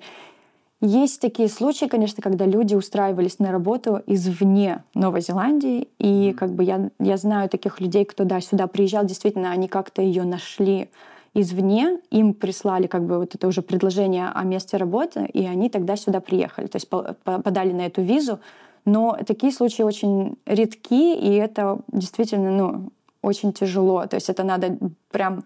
[0.80, 6.64] Есть такие случаи, конечно, когда люди устраивались на работу извне Новой Зеландии, и как бы
[6.64, 10.90] я, я знаю таких людей, кто да, сюда приезжал, действительно, они как-то ее нашли
[11.34, 15.96] извне, им прислали как бы вот это уже предложение о месте работы, и они тогда
[15.96, 18.40] сюда приехали, то есть подали на эту визу,
[18.88, 24.08] но такие случаи очень редки, и это действительно ну, очень тяжело.
[24.08, 24.78] То есть это надо
[25.12, 25.44] прям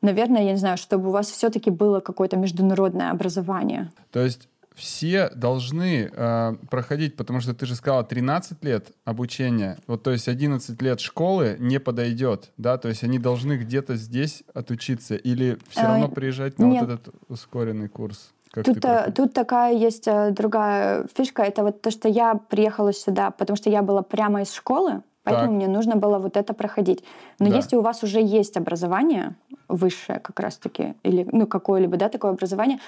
[0.00, 3.92] наверное, я не знаю, чтобы у вас все-таки было какое-то международное образование.
[4.10, 10.02] То есть все должны э, проходить, потому что ты же сказала 13 лет обучения, вот
[10.02, 15.16] то есть 11 лет школы не подойдет, да, то есть они должны где-то здесь отучиться
[15.16, 16.86] или все равно приезжать на Нет.
[16.86, 18.32] вот этот ускоренный курс?
[18.52, 21.42] Как тут, э, тут такая есть э, другая фишка.
[21.42, 25.48] Это вот то, что я приехала сюда, потому что я была прямо из школы, поэтому
[25.48, 25.56] так.
[25.56, 27.04] мне нужно было вот это проходить.
[27.38, 27.56] Но да.
[27.56, 29.36] если у вас уже есть образование
[29.68, 32.80] высшее как раз-таки, или ну, какое-либо да, такое образование,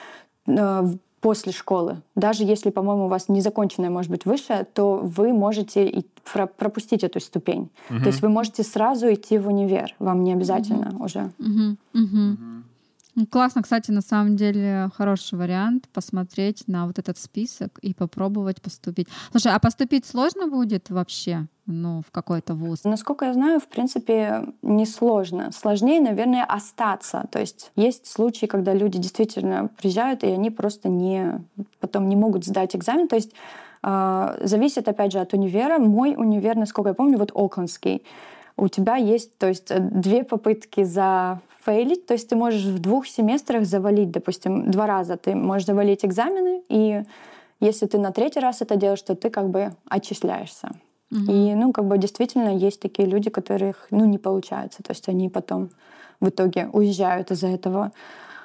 [0.49, 0.83] э,
[1.21, 6.05] после школы, даже если, по-моему, у вас незаконченное может быть высшее, то вы можете и
[6.59, 7.71] пропустить эту ступень.
[7.89, 8.01] Угу.
[8.01, 11.05] То есть вы можете сразу идти в универ, вам не обязательно угу.
[11.05, 11.31] уже.
[11.39, 11.77] Угу.
[11.95, 12.63] Угу.
[13.15, 18.63] Ну, классно, кстати, на самом деле хороший вариант посмотреть на вот этот список и попробовать
[18.63, 19.09] поступить.
[19.31, 21.47] Слушай, а поступить сложно будет вообще?
[21.67, 22.85] ну, в какой-то вуз?
[22.85, 25.51] Насколько я знаю, в принципе, не сложно.
[25.53, 27.27] Сложнее, наверное, остаться.
[27.31, 31.41] То есть есть случаи, когда люди действительно приезжают, и они просто не,
[31.81, 33.09] потом не могут сдать экзамен.
[33.09, 33.33] То есть
[33.83, 35.79] э, зависит, опять же, от универа.
[35.79, 38.03] Мой универ, насколько я помню, вот Оклендский.
[38.57, 43.07] У тебя есть, то есть, две попытки за фейлить, то есть ты можешь в двух
[43.07, 47.03] семестрах завалить, допустим, два раза ты можешь завалить экзамены, и
[47.61, 50.71] если ты на третий раз это делаешь, то ты как бы отчисляешься.
[51.13, 51.33] Угу.
[51.33, 55.29] И, ну, как бы действительно есть такие люди, которых, ну, не получается, то есть они
[55.29, 55.71] потом
[56.21, 57.93] в итоге уезжают из-за этого.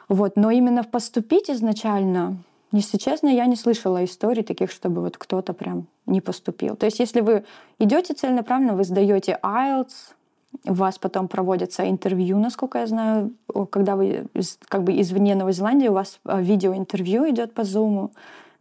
[0.10, 0.36] Вот.
[0.36, 2.38] Но именно поступить изначально,
[2.72, 6.76] если честно, я не слышала историй таких, чтобы вот кто-то прям не поступил.
[6.76, 7.46] То есть если вы
[7.80, 10.14] идете целенаправленно, вы сдаете IELTS,
[10.66, 13.34] у вас потом проводятся интервью, насколько я знаю,
[13.70, 14.28] когда вы
[14.68, 18.12] как бы извне Новой Зеландии, у вас а, видеоинтервью идет по Zoom,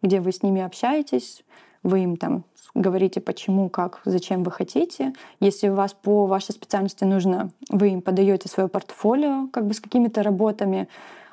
[0.03, 1.43] где вы с ними общаетесь,
[1.83, 2.45] вы им там
[2.75, 5.15] говорите, почему, как, зачем вы хотите.
[5.41, 9.81] Если у вас по вашей специальности нужно, вы им подаете свое портфолио как бы с
[9.81, 10.89] какими-то работами.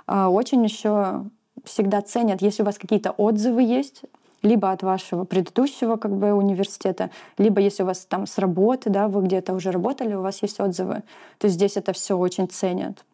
[0.08, 1.26] А, очень еще
[1.64, 4.04] всегда ценят, если у вас какие-то отзывы есть,
[4.42, 9.08] либо от вашего предыдущего как бы университета, либо если у вас там с работы, да,
[9.08, 11.04] вы где-то уже работали, у вас есть отзывы,
[11.38, 13.06] то здесь это все очень ценят.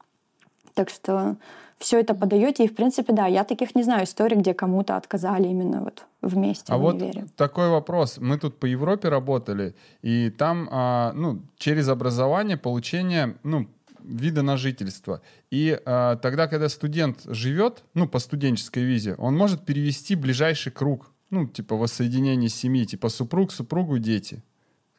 [0.73, 1.37] Так что
[1.77, 5.47] все это подаете, и в принципе, да, я таких не знаю историй, где кому-то отказали
[5.47, 7.01] именно вот вместе а в вот
[7.37, 8.17] такой вопрос.
[8.17, 13.67] Мы тут по Европе работали, и там, а, ну, через образование, получение, ну,
[14.09, 15.21] вида на жительство.
[15.51, 21.11] И а, тогда, когда студент живет, ну, по студенческой визе, он может перевести ближайший круг
[21.29, 24.43] ну, типа воссоединение семьи, типа супруг, супругу, дети.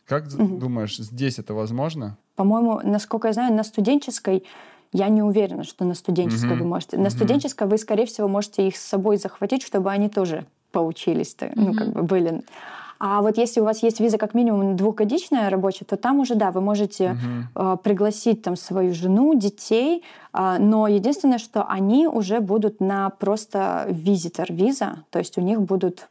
[0.06, 0.58] Как угу.
[0.58, 2.16] думаешь, здесь это возможно?
[2.36, 4.44] По-моему, насколько я знаю, на студенческой
[4.92, 6.64] я не уверена, что на студенческой угу.
[6.64, 6.96] вы можете.
[6.96, 7.10] На угу.
[7.10, 11.52] студенческой вы, скорее всего, можете их с собой захватить, чтобы они тоже поучились, угу.
[11.54, 12.42] ну, как бы были.
[13.00, 16.50] А вот если у вас есть виза как минимум двухгодичная рабочая, то там уже, да,
[16.50, 17.16] вы можете
[17.54, 17.78] угу.
[17.78, 25.04] пригласить там свою жену, детей, но единственное, что они уже будут на просто визитор виза,
[25.10, 26.08] то есть у них будут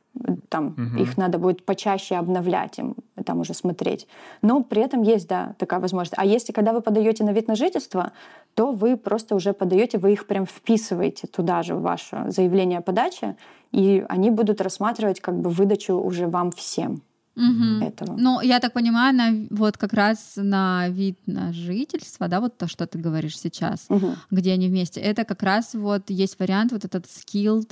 [0.50, 1.02] там угу.
[1.02, 2.96] их надо будет почаще обновлять им,
[3.26, 4.08] там уже смотреть.
[4.42, 6.16] Но при этом есть, да, такая возможность.
[6.18, 8.12] А если когда вы подаете на вид на жительство,
[8.56, 12.82] то вы просто уже подаете, вы их прям вписываете туда же в ваше заявление о
[12.82, 13.36] подаче,
[13.72, 17.02] и они будут рассматривать как бы выдачу уже вам всем.
[17.40, 17.86] Угу.
[17.86, 18.18] Этого.
[18.18, 22.68] Ну, я так понимаю, на, вот как раз на вид на жительство, да, вот то,
[22.68, 24.16] что ты говоришь сейчас, угу.
[24.30, 27.72] где они вместе, это как раз вот есть вариант вот этот skilled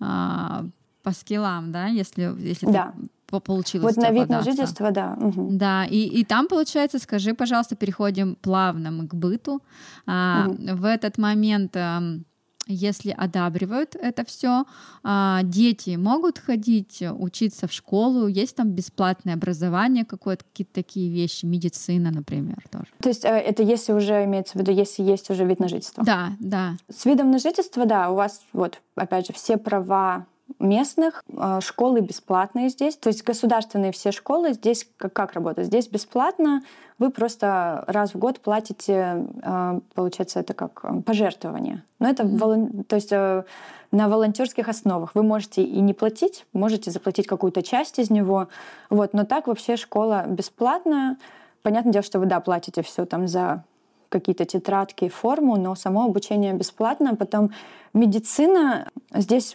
[0.00, 0.64] а,
[1.02, 2.92] по скиллам, да, если, если да.
[3.26, 3.96] ты получилось.
[3.96, 5.16] Вот на вид на жительство, да.
[5.20, 5.48] Угу.
[5.52, 9.60] Да, и, и там, получается, скажи, пожалуйста, переходим плавно мы к быту.
[10.06, 10.76] А, угу.
[10.76, 11.76] В этот момент
[12.66, 14.64] если одабривают это все,
[15.02, 21.44] а, дети могут ходить, учиться в школу, есть там бесплатное образование, какое-то какие-то такие вещи,
[21.44, 22.86] медицина, например, тоже.
[23.00, 26.04] То есть э, это если уже имеется в виду, если есть уже вид на жительство?
[26.04, 26.76] Да, да.
[26.88, 30.26] С видом на жительство, да, у вас вот опять же все права
[30.58, 31.22] местных.
[31.28, 32.96] Э, школы бесплатные здесь.
[32.96, 35.68] То есть государственные все школы здесь как, как работают?
[35.68, 36.62] Здесь бесплатно.
[36.98, 41.82] Вы просто раз в год платите, э, получается, это как э, пожертвование.
[41.98, 42.84] Но это mm-hmm.
[42.84, 43.12] то есть
[43.90, 45.14] на волонтерских основах.
[45.14, 48.48] Вы можете и не платить, можете заплатить какую-то часть из него.
[48.90, 49.12] Вот.
[49.14, 51.16] Но так вообще школа бесплатная.
[51.62, 53.64] Понятное дело, что вы, да, платите все там за
[54.14, 57.16] какие-то тетрадки, форму, но само обучение бесплатно.
[57.16, 57.50] Потом
[57.92, 59.54] медицина здесь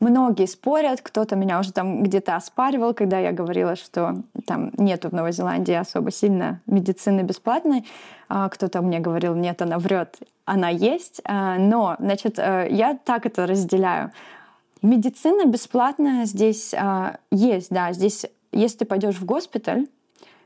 [0.00, 5.12] Многие спорят, кто-то меня уже там где-то оспаривал, когда я говорила, что там нету в
[5.12, 7.86] Новой Зеландии особо сильно медицины бесплатной.
[8.28, 11.20] А кто-то мне говорил, нет, она врет, она есть.
[11.24, 14.12] А, но, значит, э, я так это разделяю.
[14.80, 19.86] Медицина бесплатная здесь а, есть, да, здесь, если ты пойдешь в госпиталь,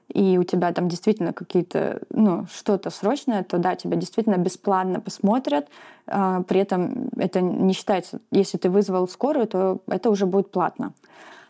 [0.08, 5.68] и у тебя там действительно какие-то, ну, что-то срочное, то да, тебя действительно бесплатно посмотрят.
[6.06, 10.92] А, при этом это не считается, если ты вызвал скорую, то это уже будет платно.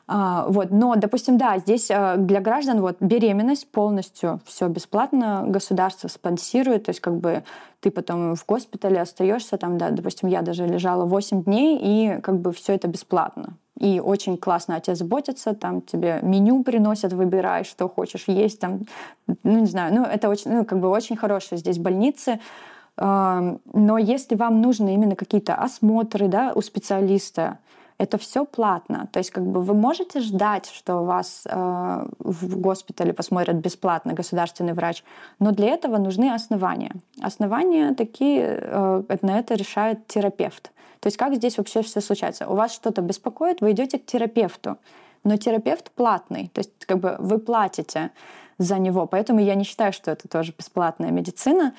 [0.07, 6.09] А, вот, но, допустим, да, здесь а, для граждан вот беременность полностью все бесплатно, государство
[6.09, 7.43] спонсирует, то есть как бы
[7.81, 12.39] ты потом в госпитале остаешься там, да, допустим, я даже лежала 8 дней, и как
[12.39, 13.55] бы все это бесплатно.
[13.79, 18.81] И очень классно о тебе заботятся, там тебе меню приносят, выбирай, что хочешь есть, там,
[19.27, 22.39] ну не знаю, ну это очень, ну как бы очень хорошие здесь больницы,
[22.97, 27.59] но если вам нужны именно какие-то осмотры, да, у специалиста,
[27.99, 29.09] это все платно.
[29.13, 34.73] То есть как бы вы можете ждать, что вас э, в госпитале посмотрят бесплатно государственный
[34.73, 35.05] врач,
[35.39, 36.93] но для этого нужны основания.
[37.23, 40.73] Основания такие, э, на это решает терапевт.
[41.05, 42.49] То есть как здесь вообще все случается?
[42.49, 44.79] У вас что-то беспокоит, вы идете к терапевту,
[45.23, 48.11] но терапевт платный, то есть как бы вы платите
[48.57, 51.75] за него, поэтому я не считаю, что это тоже бесплатная медицина.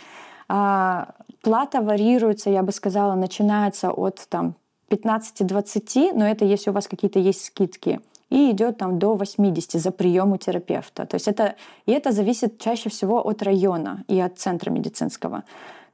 [0.47, 4.53] А, плата варьируется, я бы сказала, начинается от там
[4.91, 9.89] 15-20, но это если у вас какие-то есть скидки, и идет там до 80 за
[9.89, 11.07] прием у терапевта.
[11.07, 11.55] То есть это,
[11.88, 15.43] и это зависит чаще всего от района и от центра медицинского.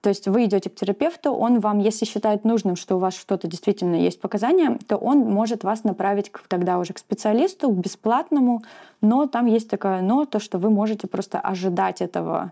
[0.02, 3.48] То есть вы идете к терапевту, он вам, если считает нужным, что у вас что-то
[3.48, 8.64] действительно есть показания, то он может вас направить к, тогда уже к специалисту, к бесплатному,
[9.02, 12.52] но там есть такое но, то, что вы можете просто ожидать этого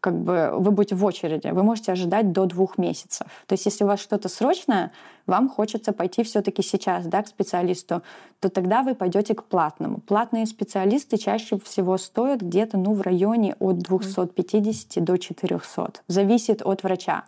[0.00, 3.26] как бы вы будете в очереди, вы можете ожидать до двух месяцев.
[3.46, 4.92] То есть если у вас что-то срочное,
[5.26, 8.02] вам хочется пойти все-таки сейчас да, к специалисту,
[8.40, 9.98] то тогда вы пойдете к платному.
[9.98, 15.92] Платные специалисты чаще всего стоят где-то ну, в районе от 250 до 400.
[16.08, 17.24] Зависит от врача.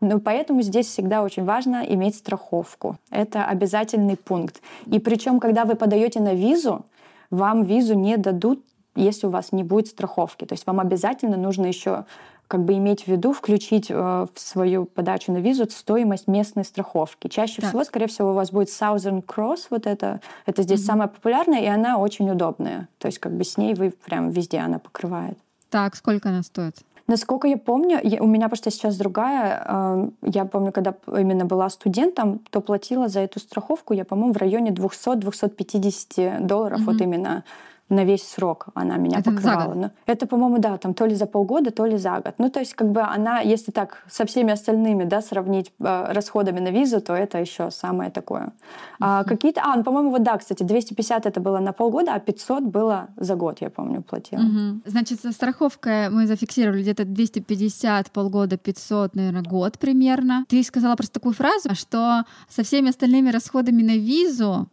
[0.00, 2.98] Но поэтому здесь всегда очень важно иметь страховку.
[3.10, 4.60] Это обязательный пункт.
[4.86, 6.84] И причем, когда вы подаете на визу,
[7.30, 8.62] вам визу не дадут
[8.96, 10.44] если у вас не будет страховки.
[10.44, 12.04] То есть вам обязательно нужно еще
[12.48, 17.28] как бы иметь в виду, включить э, в свою подачу на визу стоимость местной страховки.
[17.28, 17.70] Чаще так.
[17.70, 20.86] всего, скорее всего, у вас будет Southern Cross, вот это, это здесь угу.
[20.86, 22.88] самая популярная, и она очень удобная.
[22.98, 25.38] То есть как бы с ней вы прям везде она покрывает.
[25.70, 26.76] Так, сколько она стоит?
[27.08, 29.64] Насколько я помню, я, у меня просто сейчас другая.
[29.66, 34.36] Э, я помню, когда именно была студентом, то платила за эту страховку, я, по-моему, в
[34.36, 36.92] районе 200-250 долларов, угу.
[36.92, 37.44] вот именно
[37.88, 39.74] на весь срок она меня это покрывала.
[39.74, 42.34] Ну, это, по-моему, да, там то ли за полгода, то ли за год.
[42.38, 46.60] Ну, то есть, как бы она, если так со всеми остальными, да, сравнить э, расходами
[46.60, 48.52] на визу, то это еще самое такое.
[49.00, 52.64] А, какие-то, а, ну, по-моему, вот да, кстати, 250 это было на полгода, а 500
[52.64, 54.40] было за год, я помню, платила.
[54.40, 54.80] Uh-huh.
[54.84, 60.44] Значит, страховка мы зафиксировали где-то 250 полгода, 500, наверное, год примерно.
[60.48, 64.68] Ты сказала просто такую фразу, что со всеми остальными расходами на визу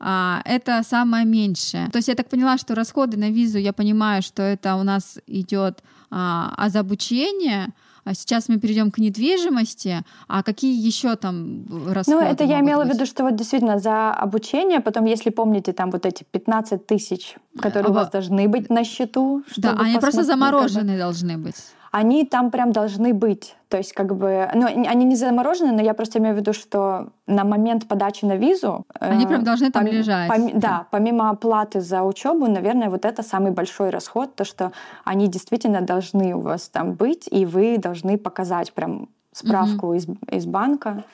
[0.00, 1.88] а, это самое меньшее.
[1.90, 5.18] То есть я так поняла, что расходы на визу, я понимаю, что это у нас
[5.26, 7.68] идет а, а за обучение,
[8.14, 12.18] сейчас мы перейдем к недвижимости, а какие еще там расходы?
[12.18, 12.92] Ну, это я имела быть?
[12.92, 17.36] в виду, что вот действительно за обучение, потом, если помните, там вот эти 15 тысяч,
[17.60, 19.42] которые а, у вас должны быть на счету.
[19.56, 20.98] Да, они просто замороженные как бы...
[20.98, 21.56] должны быть
[21.90, 23.56] они там прям должны быть.
[23.68, 27.08] То есть как бы, ну, они не заморожены, но я просто имею в виду, что
[27.26, 28.86] на момент подачи на визу...
[28.98, 30.30] Они э, прям должны там лежать.
[30.30, 34.72] Пом- да, помимо оплаты за учебу, наверное, вот это самый большой расход, то, что
[35.04, 39.94] они действительно должны у вас там быть, и вы должны показать прям справку угу.
[39.94, 41.04] из, из банка.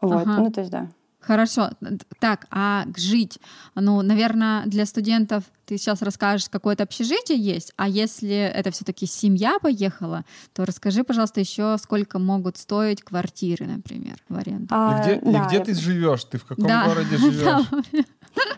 [0.00, 0.38] Вот, ага.
[0.38, 0.86] ну то есть да.
[1.20, 1.70] Хорошо.
[2.18, 3.38] Так, а жить?
[3.74, 9.60] Ну, наверное, для студентов ты сейчас расскажешь, какое-то общежитие есть, а если это все-таки семья
[9.60, 14.66] поехала, то расскажи, пожалуйста, еще сколько могут стоить квартиры, например, в аренду.
[14.70, 15.64] А, и где, да, и где я...
[15.64, 16.24] ты живешь?
[16.24, 16.86] Ты в каком да.
[16.86, 17.66] городе живешь?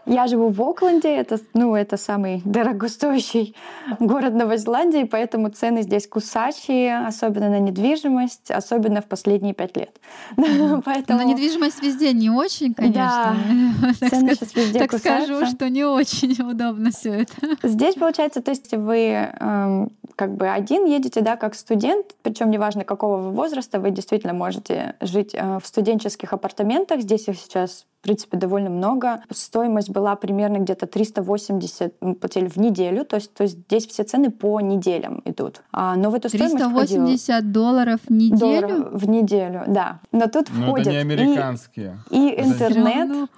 [0.07, 3.55] Я живу в Окленде, это, ну, это самый дорогостоящий
[3.99, 9.99] город Новой Зеландии, поэтому цены здесь кусачие, особенно на недвижимость, особенно в последние пять лет.
[10.85, 11.19] поэтому...
[11.19, 13.37] Но недвижимость везде не очень, конечно.
[13.81, 17.69] Да, цены сейчас везде так скажу, что не очень удобно все это.
[17.69, 22.85] Здесь получается, то есть вы эм, как бы один едете, да, как студент, причем неважно
[22.85, 27.01] какого вы возраста, вы действительно можете жить э, в студенческих апартаментах.
[27.01, 29.23] Здесь их сейчас в принципе, довольно много.
[29.31, 34.33] Стоимость была примерно где-то 380 платили в неделю, то есть, то есть здесь все цены
[34.33, 35.63] по неделям идут.
[35.71, 38.39] А, но в эту 380 стоимость долларов в неделю?
[38.41, 40.01] Долларов в неделю, да.
[40.11, 41.99] Но тут но входят это не американские.
[42.11, 43.31] И, и интернет,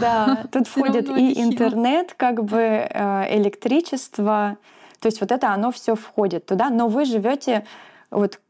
[0.00, 4.56] да, тут входит и интернет, как бы э, электричество,
[5.00, 7.64] то есть вот это оно все входит туда, но вы живете
[8.10, 8.40] вот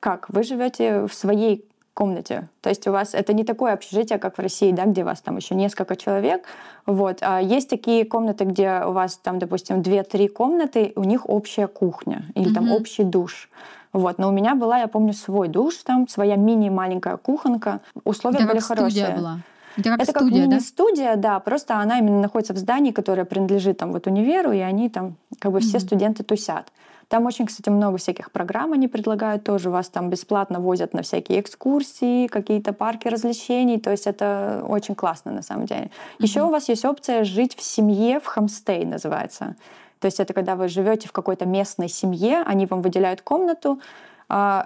[0.00, 0.28] как?
[0.30, 2.48] Вы живете в своей комнате.
[2.62, 5.36] То есть у вас это не такое общежитие, как в России, да, где вас там
[5.36, 6.44] еще несколько человек.
[6.86, 7.18] Вот.
[7.20, 12.22] А есть такие комнаты, где у вас там, допустим, 2-3 комнаты, у них общая кухня
[12.34, 12.54] или mm-hmm.
[12.54, 13.50] там общий душ.
[13.92, 14.18] Вот.
[14.18, 17.80] Но у меня была, я помню, свой душ, там своя мини-маленькая кухонка.
[18.04, 19.04] Условия это были как хорошие.
[19.04, 19.38] Студия была.
[19.76, 21.34] Это как это студия, как да?
[21.34, 25.16] да, просто она именно находится в здании, которое принадлежит там вот универу, и они там
[25.38, 25.62] как бы mm-hmm.
[25.62, 26.72] все студенты тусят.
[27.08, 29.68] Там очень, кстати, много всяких программ они предлагают тоже.
[29.68, 33.80] Вас там бесплатно возят на всякие экскурсии, какие-то парки развлечений.
[33.80, 35.84] То есть это очень классно на самом деле.
[35.84, 36.22] Mm-hmm.
[36.22, 39.56] Еще у вас есть опция жить в семье, в хамстей называется.
[39.98, 43.80] То есть это когда вы живете в какой-то местной семье, они вам выделяют комнату,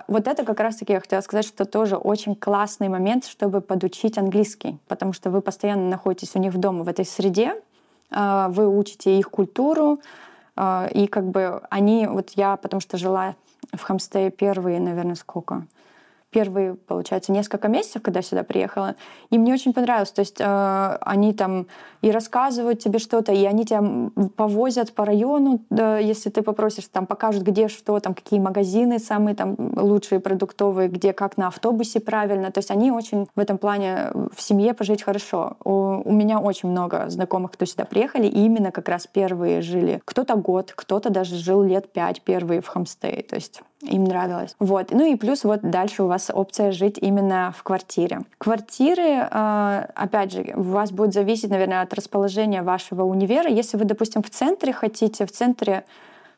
[0.08, 4.78] вот это как раз-таки я хотела сказать, что тоже очень классный момент, чтобы подучить английский,
[4.88, 7.54] потому что вы постоянно находитесь у них дома, в этой среде,
[8.10, 10.00] а, вы учите их культуру,
[10.54, 13.36] а, и как бы они, вот я, потому что жила
[13.72, 15.66] в Хамстее первые, наверное, сколько?
[16.34, 18.96] Первые, получается, несколько месяцев, когда сюда приехала.
[19.30, 20.10] И мне очень понравилось.
[20.10, 21.68] То есть э, они там
[22.02, 27.06] и рассказывают тебе что-то, и они тебя повозят по району, да, если ты попросишь, там
[27.06, 32.50] покажут, где что, там какие магазины самые там лучшие продуктовые, где как на автобусе правильно.
[32.50, 35.56] То есть они очень в этом плане в семье пожить хорошо.
[35.62, 40.02] У, у меня очень много знакомых, кто сюда приехали, и именно как раз первые жили.
[40.04, 43.22] Кто-то год, кто-то даже жил лет пять первые в Хамстее.
[43.22, 44.54] То есть им нравилось.
[44.58, 44.90] Вот.
[44.90, 48.20] Ну и плюс вот дальше у вас опция жить именно в квартире.
[48.38, 53.48] Квартиры, э, опять же, у вас будет зависеть, наверное, от расположения вашего универа.
[53.48, 55.84] Если вы, допустим, в центре хотите, в центре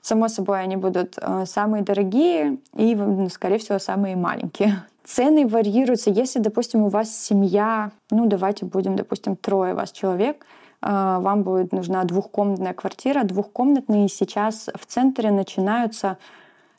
[0.06, 4.84] Само собой, они будут э, самые дорогие и, ну, скорее всего, самые маленькие.
[5.04, 6.10] Цены варьируются.
[6.10, 10.46] Если, допустим, у вас семья, ну, давайте будем, допустим, трое вас человек,
[10.80, 10.86] э,
[11.20, 13.24] вам будет нужна двухкомнатная квартира.
[13.24, 16.18] Двухкомнатные сейчас в центре начинаются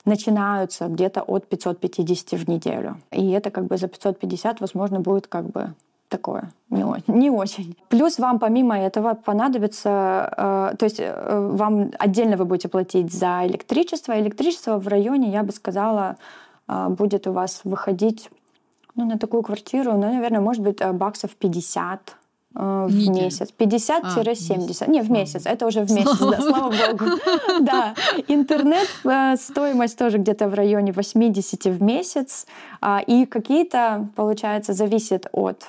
[0.08, 2.98] начинаются где-то от 550 в неделю.
[3.12, 5.74] И это как бы за 550, возможно, будет как бы
[6.10, 7.76] такое не, не очень.
[7.90, 13.46] Плюс вам помимо этого понадобится, э, то есть э, вам отдельно вы будете платить за
[13.46, 14.20] электричество.
[14.20, 16.16] Электричество в районе, я бы сказала,
[16.68, 18.30] э, будет у вас выходить
[18.96, 22.27] ну, на такую квартиру, ну, наверное, может быть, э, баксов 50 э,
[22.58, 23.26] в Неделю.
[23.26, 23.50] месяц.
[23.58, 24.84] 50-70.
[24.86, 25.46] А, не, в месяц.
[25.46, 27.06] Это уже в месяц, слава да, слава богу.
[27.62, 27.94] Да.
[28.28, 32.48] Интернет, э, стоимость тоже где-то в районе 80 в месяц.
[32.82, 35.68] А, и какие-то, получается, зависит от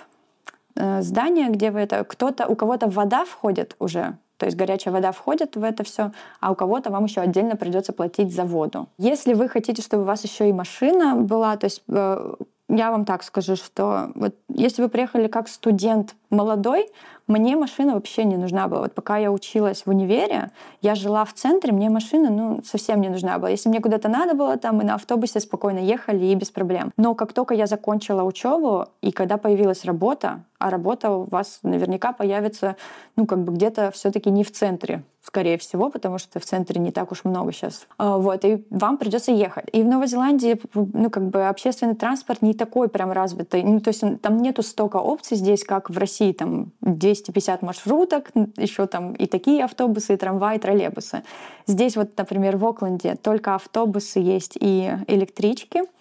[0.78, 2.04] Э, здание, где вы это...
[2.04, 6.52] Кто-то, у кого-то вода входит уже, то есть горячая вода входит в это все, а
[6.52, 8.86] у кого-то вам еще отдельно придется платить за воду.
[8.96, 12.34] Если вы хотите, чтобы у вас еще и машина была, то есть э,
[12.68, 16.88] я вам так скажу, что вот если вы приехали как студент молодой,
[17.26, 18.82] мне машина вообще не нужна была.
[18.82, 20.50] Вот пока я училась в универе,
[20.80, 23.50] я жила в центре, мне машина ну, совсем не нужна была.
[23.50, 26.92] Если мне куда-то надо было, там мы на автобусе спокойно ехали и без проблем.
[26.96, 32.12] Но как только я закончила учебу, и когда появилась работа, а работа у вас наверняка
[32.12, 32.76] появится,
[33.16, 36.80] ну, как бы где-то все таки не в центре, скорее всего, потому что в центре
[36.80, 37.86] не так уж много сейчас.
[37.98, 39.66] А, вот, и вам придется ехать.
[39.72, 43.62] И в Новой Зеландии, ну, как бы общественный транспорт не такой прям развитый.
[43.62, 48.86] Ну, то есть там нету столько опций здесь, как в России, там 250 маршруток, еще
[48.86, 51.22] там и такие автобусы, и трамваи, и троллейбусы.
[51.66, 55.82] Здесь вот, например, в Окленде только автобусы есть и электрички—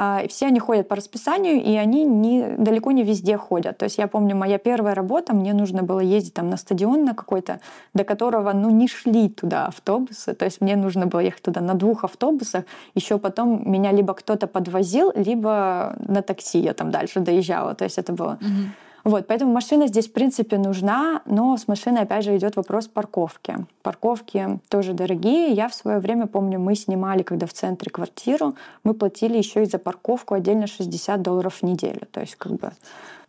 [0.00, 3.78] а, все они ходят по расписанию, и они не, далеко не везде ходят.
[3.78, 7.14] То есть я помню, моя первая работа, мне нужно было ездить там на стадион на
[7.14, 7.58] какой-то,
[7.94, 10.34] до которого ну, не шли туда автобусы.
[10.34, 12.64] То есть мне нужно было ехать туда на двух автобусах.
[12.94, 17.74] Еще потом меня либо кто-то подвозил, либо на такси я там дальше доезжала.
[17.74, 18.38] То есть это было...
[18.40, 22.88] Mm-hmm вот, поэтому машина здесь, в принципе, нужна, но с машиной, опять же, идет вопрос
[22.88, 23.66] парковки.
[23.82, 25.52] Парковки тоже дорогие.
[25.52, 28.54] Я в свое время помню, мы снимали, когда в центре квартиру,
[28.84, 32.02] мы платили еще и за парковку отдельно 60 долларов в неделю.
[32.10, 32.72] То есть, как бы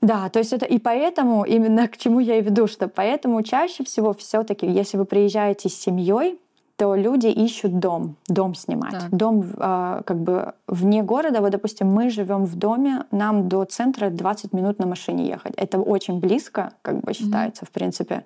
[0.01, 3.83] да, то есть это и поэтому, именно к чему я и веду, что поэтому чаще
[3.83, 6.39] всего все-таки, если вы приезжаете с семьей,
[6.79, 8.93] то люди ищут дом, дом снимать.
[8.93, 9.09] Так.
[9.11, 11.41] Дом э, как бы вне города.
[11.41, 15.53] Вот, допустим, мы живем в доме, нам до центра 20 минут на машине ехать.
[15.57, 17.67] Это очень близко, как бы считается, mm-hmm.
[17.67, 18.23] в принципе.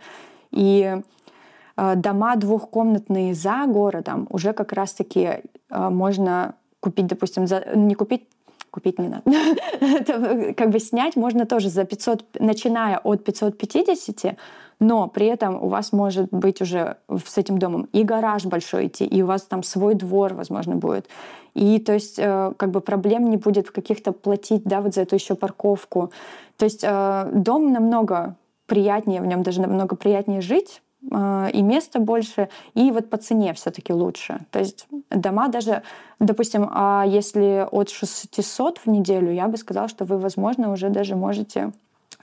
[0.51, 1.01] И
[1.77, 5.41] э, дома двухкомнатные за городом уже как раз-таки
[5.71, 8.27] э, можно купить, допустим, за, не купить
[8.69, 9.23] купить не надо.
[9.79, 14.37] Это как бы снять можно тоже за 500, начиная от 550,
[14.83, 19.05] но при этом у вас может быть уже с этим домом и гараж большой идти,
[19.05, 21.07] и у вас там свой двор, возможно, будет.
[21.53, 25.01] И то есть э, как бы проблем не будет в каких-то платить, да, вот за
[25.01, 26.11] эту еще парковку.
[26.57, 31.99] То есть э, дом намного приятнее, в нем даже намного приятнее жить, э, и места
[31.99, 34.39] больше, и вот по цене все-таки лучше.
[34.51, 35.83] То есть дома даже,
[36.19, 41.15] допустим, а если от 600 в неделю, я бы сказала, что вы, возможно, уже даже
[41.15, 41.71] можете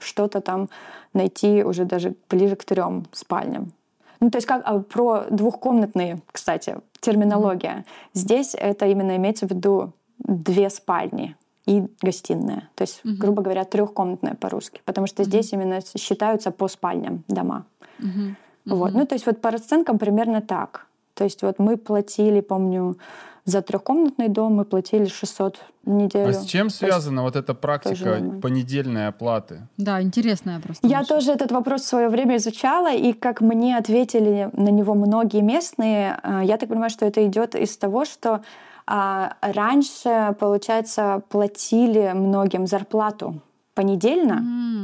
[0.01, 0.69] что-то там
[1.13, 3.71] найти уже даже ближе к трем спальням.
[4.19, 7.77] Ну, то есть как а, про двухкомнатные, кстати, терминология.
[7.77, 8.09] Mm-hmm.
[8.13, 11.35] Здесь это именно имеется в виду две спальни
[11.65, 12.69] и гостиная.
[12.75, 13.15] То есть, mm-hmm.
[13.17, 14.81] грубо говоря, трехкомнатная по-русски.
[14.85, 15.25] Потому что mm-hmm.
[15.25, 17.65] здесь именно считаются по спальням дома.
[17.99, 18.35] Mm-hmm.
[18.65, 18.93] Вот.
[18.93, 20.85] Ну, то есть вот по расценкам примерно так.
[21.15, 22.97] То есть вот мы платили, помню,
[23.45, 26.29] за трехкомнатный дом мы платили 600 в неделю.
[26.29, 29.67] А с чем связана вот эта практика понедельной оплаты?
[29.77, 30.87] Да, интересная просто.
[30.87, 35.41] Я тоже этот вопрос в свое время изучала, и как мне ответили на него многие
[35.41, 38.41] местные, э, я так понимаю, что это идет из того, что
[38.87, 43.41] а, раньше, получается, платили многим зарплату
[43.81, 44.43] понедельно,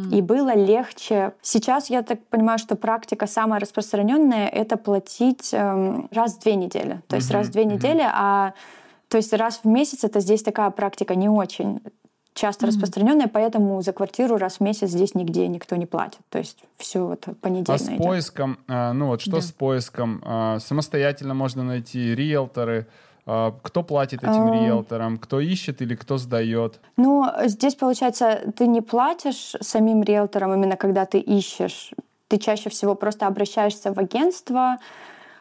[0.10, 0.18] mm.
[0.18, 1.34] и было легче.
[1.44, 7.02] Сейчас я так понимаю, что практика самая распространенная это платить эм, раз в две недели.
[7.08, 7.34] То есть mm-hmm.
[7.34, 7.74] раз в две mm-hmm.
[7.74, 8.54] недели, а
[9.08, 11.80] то есть раз в месяц это здесь такая практика не очень
[12.34, 12.70] часто mm-hmm.
[12.70, 16.22] распространенная, поэтому за квартиру раз в месяц здесь нигде никто не платит.
[16.30, 17.76] То есть все вот понедельно.
[17.76, 17.98] А с идет.
[18.00, 19.42] поиском, э, ну вот что да.
[19.42, 20.24] с поиском?
[20.26, 23.07] Э, самостоятельно можно найти риэлторы, а,
[23.62, 25.18] кто платит этим риэлторам?
[25.18, 26.80] Кто ищет или кто сдает?
[26.96, 31.92] Ну, здесь, получается, ты не платишь самим риэлторам именно когда ты ищешь.
[32.30, 34.78] Ты чаще всего просто обращаешься в агентство,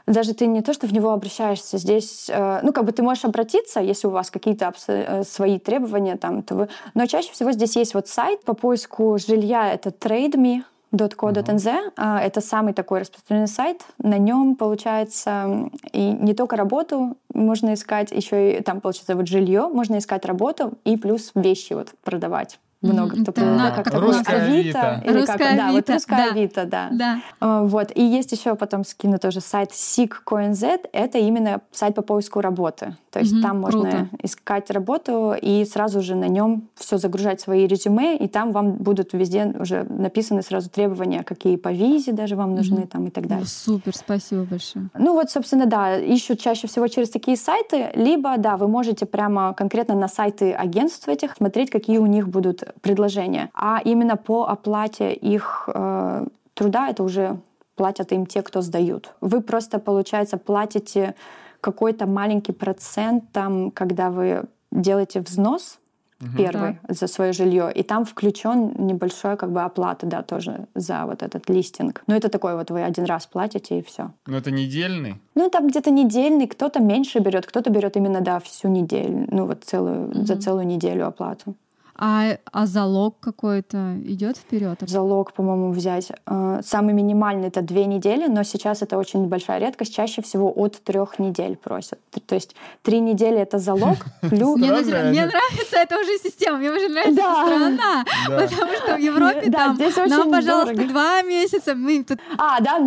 [0.06, 3.24] даже ты не то, что в него обращаешься, здесь, э, ну, как бы ты можешь
[3.24, 6.68] обратиться, если у вас какие-то э, свои требования там, то вы...
[6.94, 10.62] Но чаще всего здесь есть вот сайт по поиску жилья, это TradeMe,
[10.92, 11.66] .co.nz.
[11.96, 12.18] Uh-huh.
[12.18, 13.82] Это самый такой распространенный сайт.
[13.98, 19.68] На нем, получается, и не только работу можно искать, еще и там, получается, вот жилье,
[19.68, 25.02] можно искать работу и плюс вещи вот продавать много кто да, как, как русская Авито.
[25.04, 26.30] Или русская как, Да, вот русская да.
[26.30, 26.88] Авито, да.
[26.92, 27.20] да.
[27.40, 27.90] А, вот.
[27.94, 30.88] И есть еще потом скину тоже сайт SIG.CoinZ.
[30.92, 32.96] Это именно сайт по поиску работы.
[33.10, 34.08] То есть угу, там можно круто.
[34.22, 39.14] искать работу и сразу же на нем все загружать свои резюме, и там вам будут
[39.14, 42.88] везде уже написаны сразу требования, какие по визе даже вам нужны угу.
[42.88, 43.46] там и так далее.
[43.46, 44.90] Супер, спасибо большое.
[44.98, 49.54] Ну вот, собственно, да, ищут чаще всего через такие сайты, либо, да, вы можете прямо
[49.54, 53.50] конкретно на сайты агентств этих смотреть, какие у них будут предложения.
[53.54, 57.38] А именно по оплате их э, труда это уже
[57.76, 59.12] платят им те, кто сдают.
[59.20, 61.14] Вы просто, получается, платите
[61.60, 65.78] какой-то маленький процент там, когда вы делаете взнос
[66.20, 66.36] угу.
[66.36, 66.94] первый да.
[66.94, 71.48] за свое жилье, и там включен небольшой как бы оплата, да, тоже за вот этот
[71.48, 72.02] листинг.
[72.06, 74.10] Но это такой вот вы один раз платите и все.
[74.26, 75.16] Но это недельный?
[75.34, 79.64] Ну там где-то недельный, кто-то меньше берет, кто-то берет именно да всю неделю, ну вот
[79.64, 80.24] целую угу.
[80.24, 81.54] за целую неделю оплату.
[81.98, 84.78] А, а залог какой-то идет вперед?
[84.86, 86.12] Залог, по-моему, взять.
[86.26, 89.94] Э, самый минимальный это две недели, но сейчас это очень большая редкость.
[89.94, 91.98] Чаще всего от трех недель просят.
[92.26, 93.96] То есть три недели это залог.
[94.20, 94.56] Плюс...
[94.58, 97.46] Мне, мне нравится эта уже система, мне уже нравится да.
[97.46, 98.46] страна, да.
[98.46, 99.78] потому что в Европе да, там,
[100.08, 100.92] нам, пожалуйста, дорого.
[100.92, 101.74] два месяца.
[101.74, 102.18] Мы тут...
[102.36, 102.78] А, да?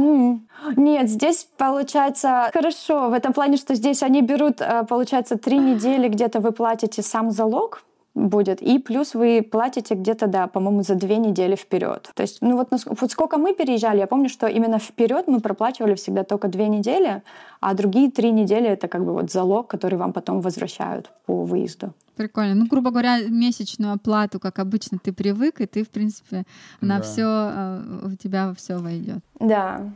[0.76, 6.08] Нет, здесь получается хорошо в этом плане, что здесь они берут, э, получается, три недели
[6.10, 7.84] где-то вы платите сам залог,
[8.16, 8.62] будет.
[8.62, 12.12] И плюс вы платите где-то, да, по-моему, за две недели вперед.
[12.14, 15.96] То есть, ну вот, вот сколько мы переезжали, я помню, что именно вперед мы проплачивали
[15.96, 17.22] всегда только две недели,
[17.60, 21.94] а другие три недели это как бы вот залог, который вам потом возвращают по выезду.
[22.16, 22.56] Прикольно.
[22.56, 26.44] Ну, грубо говоря, месячную оплату, как обычно, ты привык, и ты, в принципе,
[26.82, 27.04] на да.
[27.04, 29.20] все э, у тебя все войдет.
[29.40, 29.90] Да.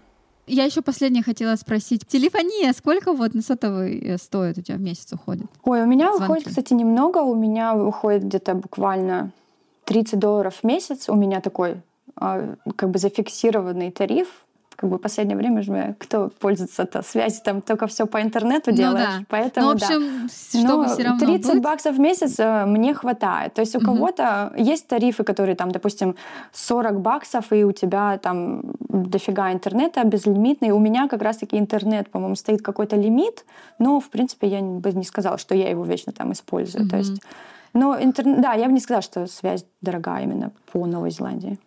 [0.46, 2.06] Я еще последнее хотела спросить.
[2.08, 5.46] Телефония сколько вот на сотовый э, стоит у тебя в месяц уходит?
[5.64, 6.24] Ой, у меня Звонки.
[6.24, 7.20] уходит, кстати, немного.
[7.20, 9.32] У меня уходит где-то буквально
[9.86, 11.08] 30 долларов в месяц.
[11.08, 11.78] У меня такой
[12.16, 14.28] а, как бы зафиксированный тариф
[14.76, 18.78] как бы в последнее время же кто пользуется-то связи, там только все по интернету ну,
[18.78, 19.19] делаешь.
[19.19, 19.26] Да.
[19.30, 20.59] Поэтому, ну, в общем, да.
[20.59, 21.63] чтобы все равно 30 быть...
[21.63, 23.53] баксов в месяц э, мне хватает.
[23.53, 23.88] То есть у угу.
[23.88, 26.15] кого-то есть тарифы, которые там, допустим,
[26.53, 30.71] 40 баксов, и у тебя там дофига интернета безлимитный.
[30.71, 33.45] У меня как раз-таки интернет, по-моему, стоит какой-то лимит,
[33.80, 36.84] но, в принципе, я бы не сказала, что я его вечно там использую.
[36.84, 36.89] Угу.
[36.89, 37.21] То есть,
[37.74, 41.57] но интернет, да, я бы не сказала, что связь дорогая именно по Новой Зеландии.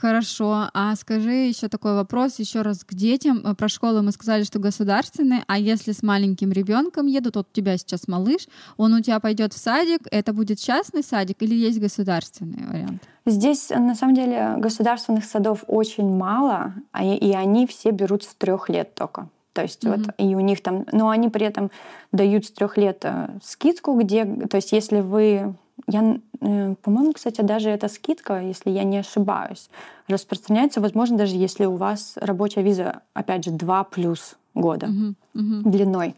[0.00, 0.68] Хорошо.
[0.74, 3.40] А скажи еще такой вопрос еще раз к детям.
[3.44, 5.44] Э, про школы мы сказали, что государственные.
[5.46, 9.52] А если с маленьким ребенком едут, вот у тебя сейчас малыш, он у тебя пойдет
[9.52, 13.02] в садик, это будет частный садик или есть государственный вариант?
[13.26, 18.68] Здесь на самом деле государственных садов очень мало, а и они все берут с трех
[18.68, 19.28] лет только.
[19.52, 20.04] То есть mm-hmm.
[20.06, 21.70] вот и у них там, но они при этом
[22.10, 25.54] дают с трех лет э, скидку, где, то есть если вы
[25.86, 29.68] я, э, по-моему, кстати, даже эта скидка, если я не ошибаюсь,
[30.08, 35.62] распространяется, возможно, даже если у вас рабочая виза, опять же, 2 плюс года uh-huh, uh-huh.
[35.64, 36.14] длиной.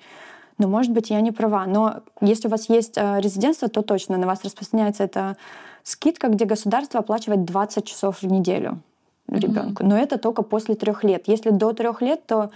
[0.59, 1.67] Но, может быть, я не права.
[1.67, 5.37] Но если у вас есть э, резидентство, то точно на вас распространяется эта
[5.83, 8.81] скидка, где государство оплачивает 20 часов в неделю
[9.29, 9.83] ребенку.
[9.83, 9.87] Uh-huh.
[9.87, 11.25] Но это только после трех лет.
[11.27, 12.51] Если до трех лет, то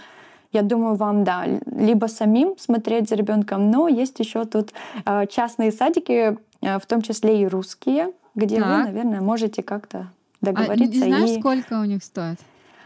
[0.51, 4.73] я думаю, вам, да, либо самим смотреть за ребенком, но есть еще тут
[5.05, 8.65] э, частные садики, в том числе и русские, где так.
[8.65, 10.07] вы, наверное, можете как-то
[10.41, 10.83] договориться.
[10.83, 11.39] А не знаешь, и...
[11.39, 12.39] сколько у них стоит?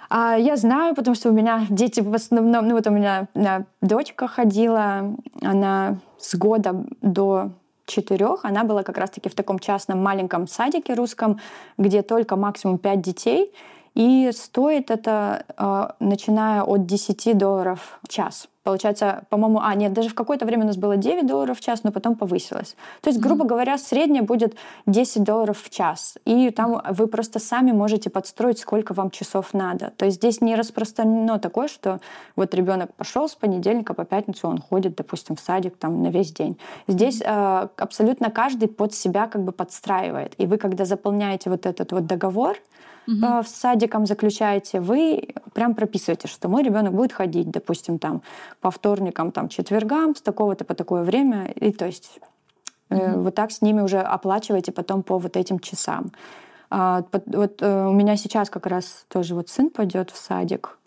[0.09, 3.65] А, я знаю, потому что у меня дети в основном, ну вот у меня, меня
[3.82, 7.51] дочка ходила, она с года до
[7.86, 11.39] четырех, она была как раз-таки в таком частном маленьком садике русском,
[11.78, 13.51] где только максимум пять детей.
[13.93, 18.47] И стоит это, а, начиная от 10 долларов в час.
[18.63, 21.83] Получается, по-моему, а, нет, даже в какое-то время у нас было 9 долларов в час,
[21.83, 22.77] но потом повысилось.
[23.01, 26.17] То есть, грубо говоря, среднее будет 10 долларов в час.
[26.23, 29.91] И там вы просто сами можете подстроить, сколько вам часов надо.
[29.97, 31.99] То есть здесь не распространено такое, что
[32.37, 36.31] вот ребенок пошел с понедельника по пятницу, он ходит, допустим, в садик там на весь
[36.31, 36.57] день.
[36.87, 40.35] Здесь э, абсолютно каждый под себя как бы подстраивает.
[40.37, 42.57] И вы, когда заполняете вот этот вот договор,
[43.07, 43.43] угу.
[43.43, 48.21] с садиком заключаете, вы прям прописываете, что мой ребенок будет ходить, допустим, там
[48.61, 52.19] по вторникам, там четвергам с такого-то по такое время, и то есть
[52.89, 52.99] угу.
[52.99, 56.11] э, вот так с ними уже оплачиваете потом по вот этим часам.
[56.69, 60.79] А, вот э, у меня сейчас как раз тоже вот сын пойдет в садик,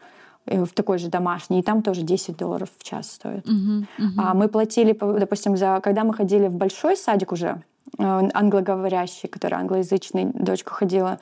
[0.47, 3.47] э, в такой же домашний, и там тоже 10 долларов в час стоит.
[3.47, 4.05] Uh-huh, uh-huh.
[4.19, 7.63] А мы платили, допустим, за когда мы ходили в большой садик уже,
[7.99, 11.19] англоговорящий, который англоязычный, дочка ходила,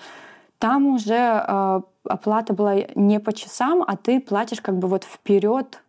[0.58, 5.80] там уже э, оплата была не по часам, а ты платишь как бы вот вперед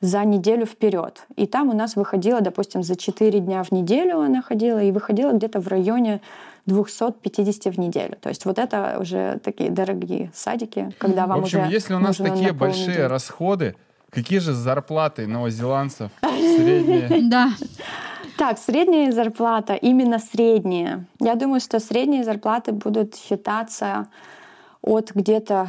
[0.00, 1.24] за неделю вперед.
[1.36, 5.32] И там у нас выходило, допустим, за 4 дня в неделю она ходила, и выходила
[5.32, 6.20] где-то в районе
[6.66, 8.16] 250 в неделю.
[8.20, 11.98] То есть вот это уже такие дорогие садики, когда вам В общем, уже если у
[11.98, 13.02] нас такие большие недели.
[13.02, 13.76] расходы,
[14.10, 17.22] какие же зарплаты новозеландцев средние?
[17.30, 17.50] Да.
[18.36, 21.06] Так, средняя зарплата, именно средняя.
[21.20, 24.08] Я думаю, что средние зарплаты будут считаться
[24.82, 25.68] от где-то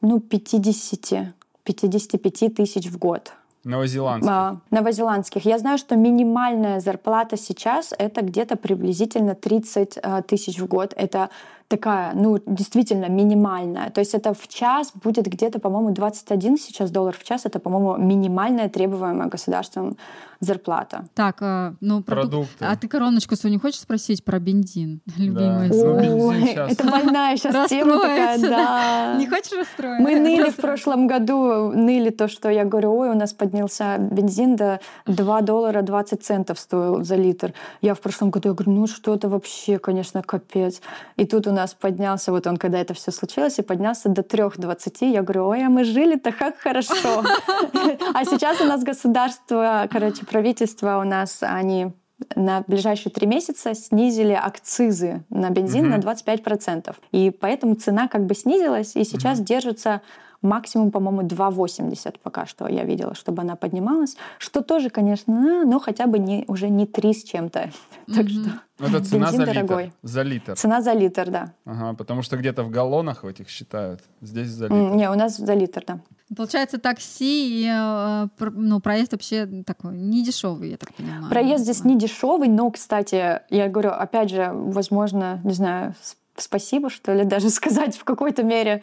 [0.00, 1.34] ну, 50,
[1.64, 3.32] 55 тысяч в год.
[3.64, 4.30] Новозеландских.
[4.32, 5.44] А, новозеландских.
[5.44, 10.94] Я знаю, что минимальная зарплата сейчас это где-то приблизительно 30 а, тысяч в год.
[10.96, 11.30] Это
[11.68, 13.90] такая, ну, действительно минимальная.
[13.90, 17.44] То есть это в час будет где-то, по-моему, 21 сейчас доллар в час.
[17.44, 19.96] Это, по-моему, минимальная требуемая государством
[20.40, 21.04] зарплата.
[21.14, 22.64] Так, а, ну, продукты.
[22.64, 25.00] А ты короночку свою не хочешь спросить про бензин?
[25.16, 29.16] Любимый ну, Это больная сейчас тема такая, да.
[29.18, 30.00] Не хочешь расстроить?
[30.00, 34.56] Мы ныли в прошлом году, ныли то, что я говорю, ой, у нас поднялся бензин
[34.56, 37.52] до 2 доллара 20 центов стоил за литр.
[37.82, 40.80] Я в прошлом году, я говорю, ну что это вообще, конечно, капец.
[41.16, 45.10] И тут у нас поднялся, вот он, когда это все случилось, и поднялся до 3,20.
[45.10, 47.24] Я говорю, ой, а мы жили-то как хорошо.
[48.14, 51.92] А сейчас у нас государство, короче, правительство у нас, они
[52.34, 56.04] на ближайшие три месяца снизили акцизы на бензин mm-hmm.
[56.04, 56.94] на 25%.
[57.12, 59.44] И поэтому цена как бы снизилась, и сейчас mm-hmm.
[59.44, 60.02] держится
[60.42, 64.16] максимум, по-моему, 2,80 пока что я видела, чтобы она поднималась.
[64.38, 67.70] Что тоже, конечно, но хотя бы не, уже не 3 с чем-то.
[68.14, 69.92] Так что это цена за литр.
[70.02, 70.56] За литр.
[70.56, 71.52] Цена за литр, да.
[71.66, 74.00] Ага, потому что где-то в галлонах в этих считают.
[74.22, 74.76] Здесь за литр.
[74.76, 76.00] Не, у нас за литр, да.
[76.36, 81.28] Получается, такси и э, ну, проезд вообще такой не дешевый, я так понимаю.
[81.30, 85.94] Проезд здесь не дешевый, но, кстати, я говорю, опять же, возможно, не знаю,
[86.40, 88.82] спасибо, что ли, даже сказать в какой-то мере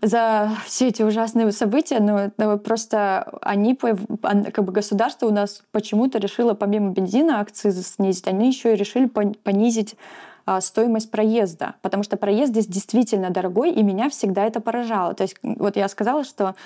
[0.00, 6.54] за все эти ужасные события, но, просто они, как бы государство у нас почему-то решило
[6.54, 9.96] помимо бензина акцизы снизить, они еще и решили понизить
[10.44, 15.14] а, стоимость проезда, потому что проезд здесь действительно дорогой, и меня всегда это поражало.
[15.14, 16.56] То есть вот я сказала, что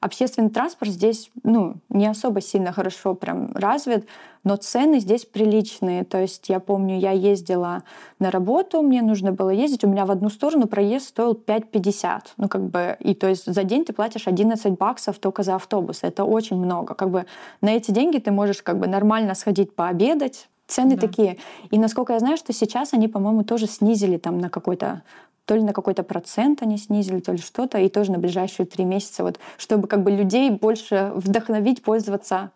[0.00, 4.06] общественный транспорт здесь ну, не особо сильно хорошо прям развит,
[4.44, 6.04] но цены здесь приличные.
[6.04, 7.82] То есть я помню, я ездила
[8.18, 12.20] на работу, мне нужно было ездить, у меня в одну сторону проезд стоил 5,50.
[12.36, 16.00] Ну как бы, и то есть за день ты платишь 11 баксов только за автобус.
[16.02, 16.94] Это очень много.
[16.94, 17.26] Как бы
[17.60, 21.06] на эти деньги ты можешь как бы нормально сходить пообедать, Цены да.
[21.06, 21.38] такие.
[21.70, 25.02] И насколько я знаю, что сейчас они, по-моему, тоже снизили там на какой-то
[25.46, 28.84] то ли на какой-то процент они снизили, то ли что-то, и тоже на ближайшие три
[28.84, 32.50] месяца, вот, чтобы как бы людей больше вдохновить пользоваться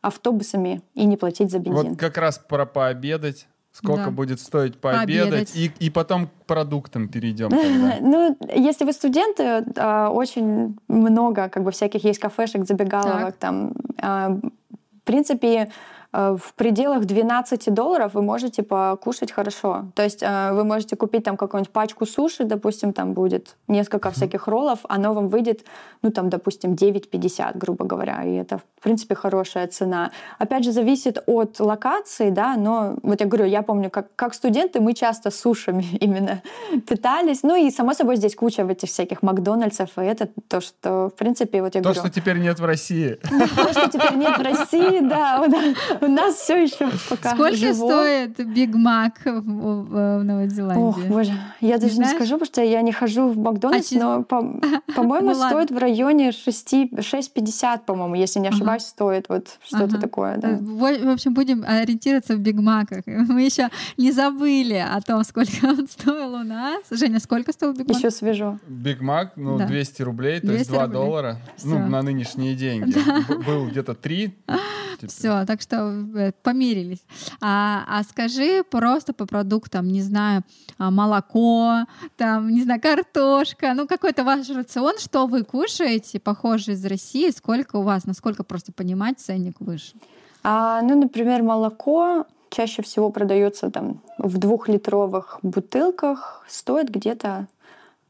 [0.00, 1.90] автобусами и не платить за бензин.
[1.90, 3.48] Вот как раз про пообедать.
[3.72, 4.10] Сколько да.
[4.10, 7.50] будет стоить пообедать, и, и потом к продуктам перейдем.
[8.00, 13.74] Ну, если вы студенты, а, очень много как бы всяких есть кафешек, забегаловок там.
[14.00, 15.70] А, в принципе,
[16.16, 19.84] в пределах 12 долларов вы можете покушать хорошо.
[19.94, 24.46] То есть э, вы можете купить там какую-нибудь пачку суши, допустим, там будет несколько всяких
[24.46, 25.66] роллов, оно вам выйдет,
[26.00, 30.10] ну там, допустим, 9,50, грубо говоря, и это, в принципе, хорошая цена.
[30.38, 34.80] Опять же, зависит от локации, да, но вот я говорю, я помню, как, как студенты
[34.80, 36.40] мы часто сушами именно
[36.88, 41.18] питались, ну и, само собой, здесь куча этих всяких Макдональдсов, и это то, что, в
[41.18, 42.00] принципе, вот я то, говорю...
[42.00, 43.18] То, что теперь нет в России.
[43.56, 45.44] То, что теперь нет в России, да,
[46.06, 47.74] у нас все еще пока Сколько живо.
[47.74, 50.82] стоит Биг Мак в, в, в Новой Зеландии?
[50.82, 53.98] Ох, боже, я даже не, не скажу, потому что я не хожу в Макдональдс, а
[53.98, 54.40] но, по,
[54.94, 58.90] по-моему, ну, стоит в районе 6,50, по-моему, если не ошибаюсь, ага.
[58.90, 60.00] стоит вот что-то ага.
[60.00, 60.36] такое.
[60.38, 60.58] Да.
[60.60, 63.02] В, общем, будем ориентироваться в Биг Маках.
[63.06, 66.82] Мы еще не забыли о том, сколько он стоил у нас.
[66.90, 67.98] Женя, сколько стоил Биг Мак?
[67.98, 68.58] Еще свежо.
[68.68, 69.66] Биг Мак, ну, да.
[69.66, 71.00] 200 рублей, то 200 есть 2 рублей.
[71.00, 71.40] доллара.
[71.64, 72.92] Ну, на нынешние деньги.
[72.92, 73.24] Да.
[73.46, 74.34] Был где-то 3.
[75.06, 77.04] Все, так что э, помирились.
[77.40, 80.42] А, а скажи просто по продуктам, не знаю,
[80.78, 81.84] а, молоко,
[82.16, 87.76] там, не знаю, картошка, ну какой-то ваш рацион, что вы кушаете, похоже из России, сколько
[87.76, 89.94] у вас, насколько просто понимать ценник выше?
[90.42, 97.48] А, ну, например, молоко чаще всего продается там в двухлитровых бутылках, стоит где-то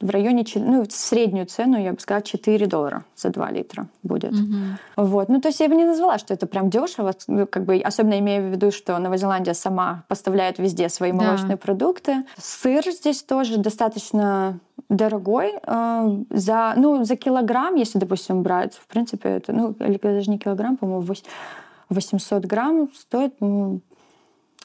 [0.01, 4.32] в районе, ну, среднюю цену, я бы сказала, 4 доллара за 2 литра будет.
[4.32, 4.77] Mm-hmm.
[4.97, 5.28] Вот.
[5.28, 8.18] Ну, то есть я бы не назвала, что это прям дешево, ну, как бы, особенно
[8.18, 11.56] имея в виду, что Новая Зеландия сама поставляет везде свои молочные да.
[11.56, 12.24] продукты.
[12.36, 14.60] Сыр здесь тоже достаточно
[14.90, 15.55] дорогой.
[15.62, 20.39] Э, за, ну, за килограмм, если, допустим, брать, в принципе, это, ну, или даже не
[20.39, 21.06] килограмм, по-моему,
[21.89, 23.81] 800 грамм стоит, ну,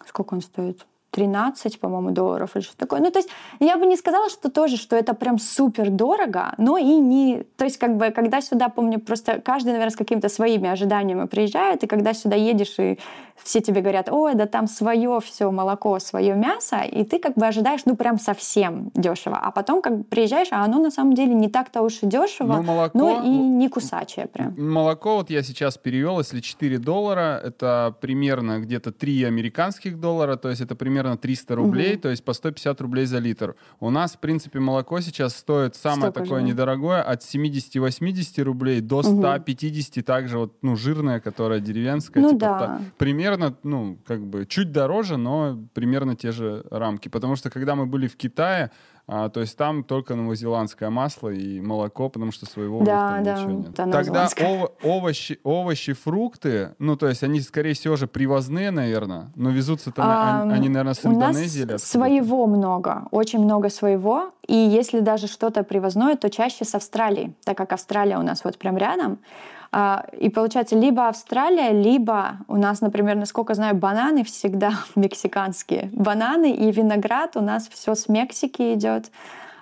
[0.05, 0.85] сколько он стоит?
[1.11, 3.01] 13, по-моему, долларов или что такое.
[3.01, 3.29] Ну, то есть
[3.59, 7.43] я бы не сказала, что тоже, что это прям супер дорого, но и не...
[7.57, 11.83] То есть как бы, когда сюда, помню, просто каждый, наверное, с какими-то своими ожиданиями приезжает,
[11.83, 12.97] и когда сюда едешь, и
[13.43, 17.45] все тебе говорят, ой, да там свое все молоко, свое мясо, и ты как бы
[17.45, 19.39] ожидаешь, ну, прям совсем дешево.
[19.41, 22.57] А потом как бы приезжаешь, а оно на самом деле не так-то уж и дешево,
[22.57, 24.53] ну, молоко, но и не кусачее прям.
[24.57, 30.49] Молоко вот я сейчас перевел, если 4 доллара, это примерно где-то 3 американских доллара, то
[30.49, 32.01] есть это примерно примерно 300 рублей, угу.
[32.01, 33.55] то есть по 150 рублей за литр.
[33.79, 36.47] У нас, в принципе, молоко сейчас стоит самое Столько такое же.
[36.47, 40.05] недорогое от 70-80 рублей до 150, угу.
[40.05, 42.21] также вот, ну, жирное, которое деревенское.
[42.21, 42.59] Ну, типа, да.
[42.59, 47.09] та, примерно, ну, как бы чуть дороже, но примерно те же рамки.
[47.09, 48.69] Потому что когда мы были в Китае,
[49.07, 53.51] а, то есть там только новозеландское масло и молоко, потому что своего да, да, ничего
[53.51, 53.75] нет.
[53.75, 59.49] Тогда ов- овощи, овощи, фрукты, ну то есть они, скорее всего, же привозные, наверное, но
[59.49, 61.63] везутся-то, а, они, наверное, с Индонезии.
[61.63, 64.31] У нас своего много, очень много своего.
[64.47, 68.57] И если даже что-то привозное, то чаще с Австралии, так как Австралия у нас вот
[68.57, 69.19] прям рядом.
[69.73, 75.89] А, и получается, либо Австралия, либо у нас, например, насколько знаю, бананы всегда мексиканские.
[75.93, 79.11] Бананы и виноград у нас все с Мексики идет.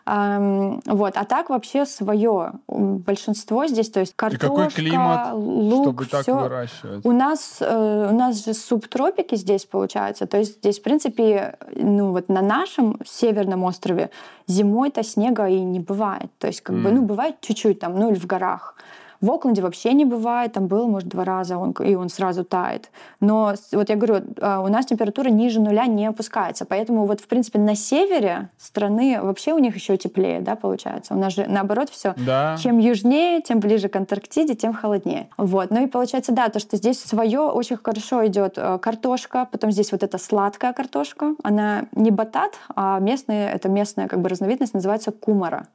[0.06, 1.18] Вот.
[1.18, 6.22] А так вообще свое большинство здесь, то есть картошка, и какой климат, лук, чтобы так
[6.24, 6.40] всё.
[6.40, 7.06] выращивать?
[7.06, 12.12] У нас, э, у нас же субтропики здесь получаются, то есть здесь, в принципе, ну
[12.12, 14.10] вот на нашем северном острове
[14.48, 16.32] зимой-то снега и не бывает.
[16.40, 16.82] То есть как mm.
[16.82, 18.76] бы, ну бывает чуть-чуть там, ну или в горах.
[19.22, 22.90] В Окленде вообще не бывает, там было, может, два раза, он, и он сразу тает.
[23.20, 27.28] Но вот я говорю, а, у нас температура ниже нуля не опускается, поэтому вот, в
[27.28, 31.14] принципе, на севере страны вообще у них еще теплее, да, получается.
[31.14, 32.14] У нас же наоборот все.
[32.18, 32.58] Да.
[32.58, 35.28] Чем южнее, тем ближе к Антарктиде, тем холоднее.
[35.38, 35.70] Вот.
[35.70, 39.92] Ну и получается, да, то, что здесь свое очень хорошо идет э, картошка, потом здесь
[39.92, 45.12] вот эта сладкая картошка, она не батат, а местная, это местная как бы разновидность, называется
[45.12, 45.68] кумара.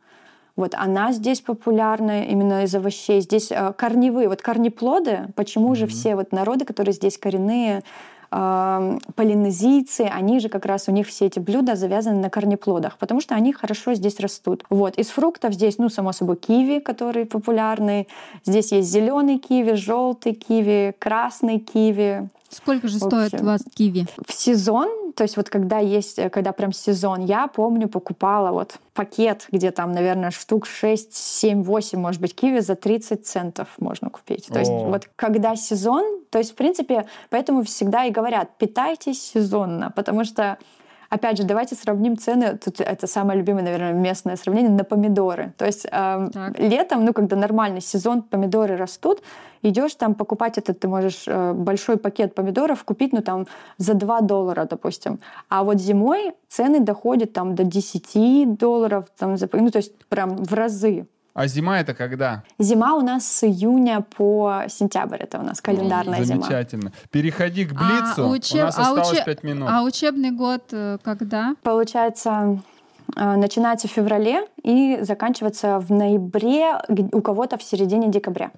[0.56, 3.20] Вот она здесь популярна именно из овощей.
[3.20, 5.76] Здесь э, корневые, вот корнеплоды, почему mm-hmm.
[5.76, 7.82] же все вот народы, которые здесь коренные,
[8.30, 13.20] э, полинезийцы, они же как раз у них все эти блюда завязаны на корнеплодах, потому
[13.20, 14.64] что они хорошо здесь растут.
[14.70, 18.06] Вот из фруктов здесь, ну само собой, киви, которые популярны.
[18.44, 22.28] Здесь есть зеленый киви, желтый киви, красный киви.
[22.54, 24.06] Сколько же стоит у вас киви?
[24.26, 28.78] В сезон, то есть вот когда есть, э, когда прям сезон, я помню, покупала вот
[28.92, 34.10] пакет, где там, наверное, штук 6, 7, 8, может быть, киви за 30 центов можно
[34.10, 34.46] купить.
[34.46, 34.58] То О.
[34.58, 40.24] есть вот когда сезон, то есть, в принципе, поэтому всегда и говорят, питайтесь сезонно, потому
[40.24, 40.58] что
[41.14, 42.58] Опять же, давайте сравним цены.
[42.58, 45.52] Тут это самое любимое, наверное, местное сравнение на помидоры.
[45.56, 46.28] То есть э,
[46.58, 49.22] летом, ну, когда нормальный сезон, помидоры растут,
[49.62, 53.46] идешь там покупать этот, ты можешь э, большой пакет помидоров купить, ну, там,
[53.78, 55.20] за 2 доллара, допустим.
[55.48, 60.52] А вот зимой цены доходят там до 10 долларов, там, ну, то есть прям в
[60.52, 61.06] разы.
[61.34, 62.44] А зима это когда?
[62.60, 65.16] Зима у нас с июня по сентябрь.
[65.20, 66.34] Это у нас календарная Замечательно.
[66.34, 66.44] зима.
[66.44, 66.92] Замечательно.
[67.10, 68.22] Переходи к а Блицу.
[68.22, 68.54] А учеб...
[68.54, 69.24] У нас осталось а учеб...
[69.24, 69.68] 5 минут.
[69.68, 71.56] А учебный год э, когда?
[71.64, 72.62] Получается,
[73.16, 76.78] э, начинается в феврале и заканчивается в ноябре,
[77.10, 78.52] у кого-то в середине декабря.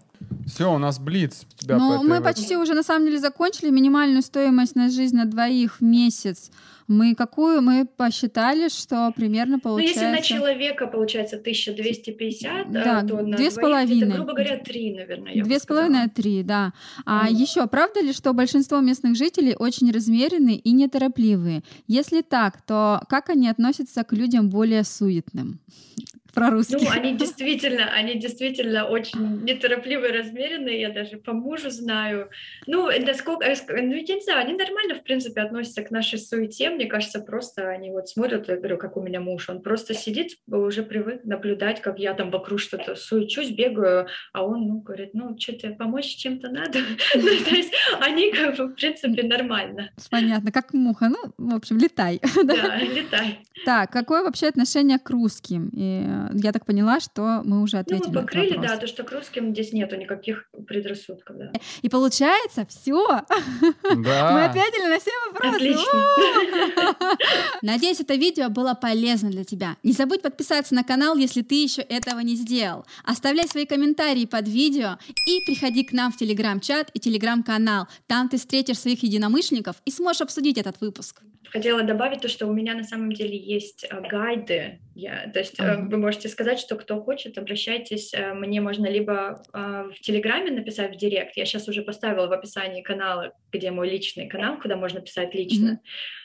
[0.46, 1.46] Все, у нас блиц.
[1.66, 5.82] Ну, мы почти уже на самом деле закончили минимальную стоимость на жизнь на двоих в
[5.82, 6.50] месяц
[6.88, 10.00] мы какую мы посчитали, что примерно получается...
[10.00, 14.16] Ну, если на человека получается 1250, да, то на две с половиной.
[14.16, 15.42] грубо говоря, три, наверное.
[15.42, 16.72] Две с половиной, три, да.
[17.04, 17.32] А mm.
[17.32, 21.62] еще, правда ли, что большинство местных жителей очень размеренные и неторопливые?
[21.86, 25.60] Если так, то как они относятся к людям более суетным?
[26.36, 26.78] Про русских.
[26.82, 32.28] Ну, они действительно, они действительно очень неторопливые, размеренные, я даже по мужу знаю.
[32.66, 36.84] Ну, насколько, ну, я не знаю, они нормально, в принципе, относятся к нашей суете, мне
[36.84, 40.82] кажется, просто они вот смотрят, я говорю, как у меня муж, он просто сидит, уже
[40.82, 45.70] привык наблюдать, как я там вокруг что-то суечусь, бегаю, а он, ну, говорит, ну, что-то
[45.70, 46.80] помочь чем-то надо.
[47.14, 49.88] ну, то есть они, как бы, в принципе, нормально.
[50.10, 52.20] Понятно, как муха, ну, в общем, летай.
[52.44, 53.38] да, летай.
[53.64, 55.70] Так, какое вообще отношение к русским?
[55.72, 58.08] И я так поняла, что мы уже ответили.
[58.08, 61.52] Ну, мы покрыли, да, то, что к русским здесь нету никаких предрассудков, да.
[61.82, 63.22] И получается, все.
[63.96, 64.32] Да.
[64.32, 65.56] Мы ответили на все вопросы.
[65.56, 66.96] Отлично.
[67.62, 69.76] Надеюсь, это видео было полезно для тебя.
[69.82, 72.84] Не забудь подписаться на канал, если ты еще этого не сделал.
[73.04, 77.86] Оставляй свои комментарии под видео и приходи к нам в телеграм-чат и телеграм-канал.
[78.06, 81.22] Там ты встретишь своих единомышленников и сможешь обсудить этот выпуск.
[81.50, 84.80] Хотела добавить то, что у меня на самом деле есть э, гайды.
[84.98, 85.90] Я, то есть uh-huh.
[85.90, 88.14] вы можете сказать, что кто хочет, обращайтесь.
[88.14, 91.36] Э, мне можно либо в Телеграме написать в Директ.
[91.36, 95.80] Я сейчас уже поставила в описании канала, где мой личный канал, куда можно писать лично.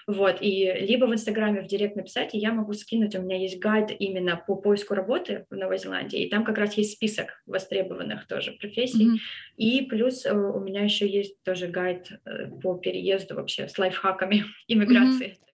[0.08, 0.14] Uh-huh.
[0.16, 3.14] Вот, и либо в Инстаграме в Директ написать, и я могу скинуть.
[3.14, 6.76] У меня есть гайд именно по поиску работы в Новой Зеландии, и там как раз
[6.76, 9.08] есть список востребованных тоже профессий.
[9.08, 9.18] Uh-huh.
[9.58, 12.10] И плюс у меня еще есть тоже гайд
[12.64, 15.28] по переезду вообще с лайфхаками иммиграции.
[15.28, 15.51] Mm-hmm.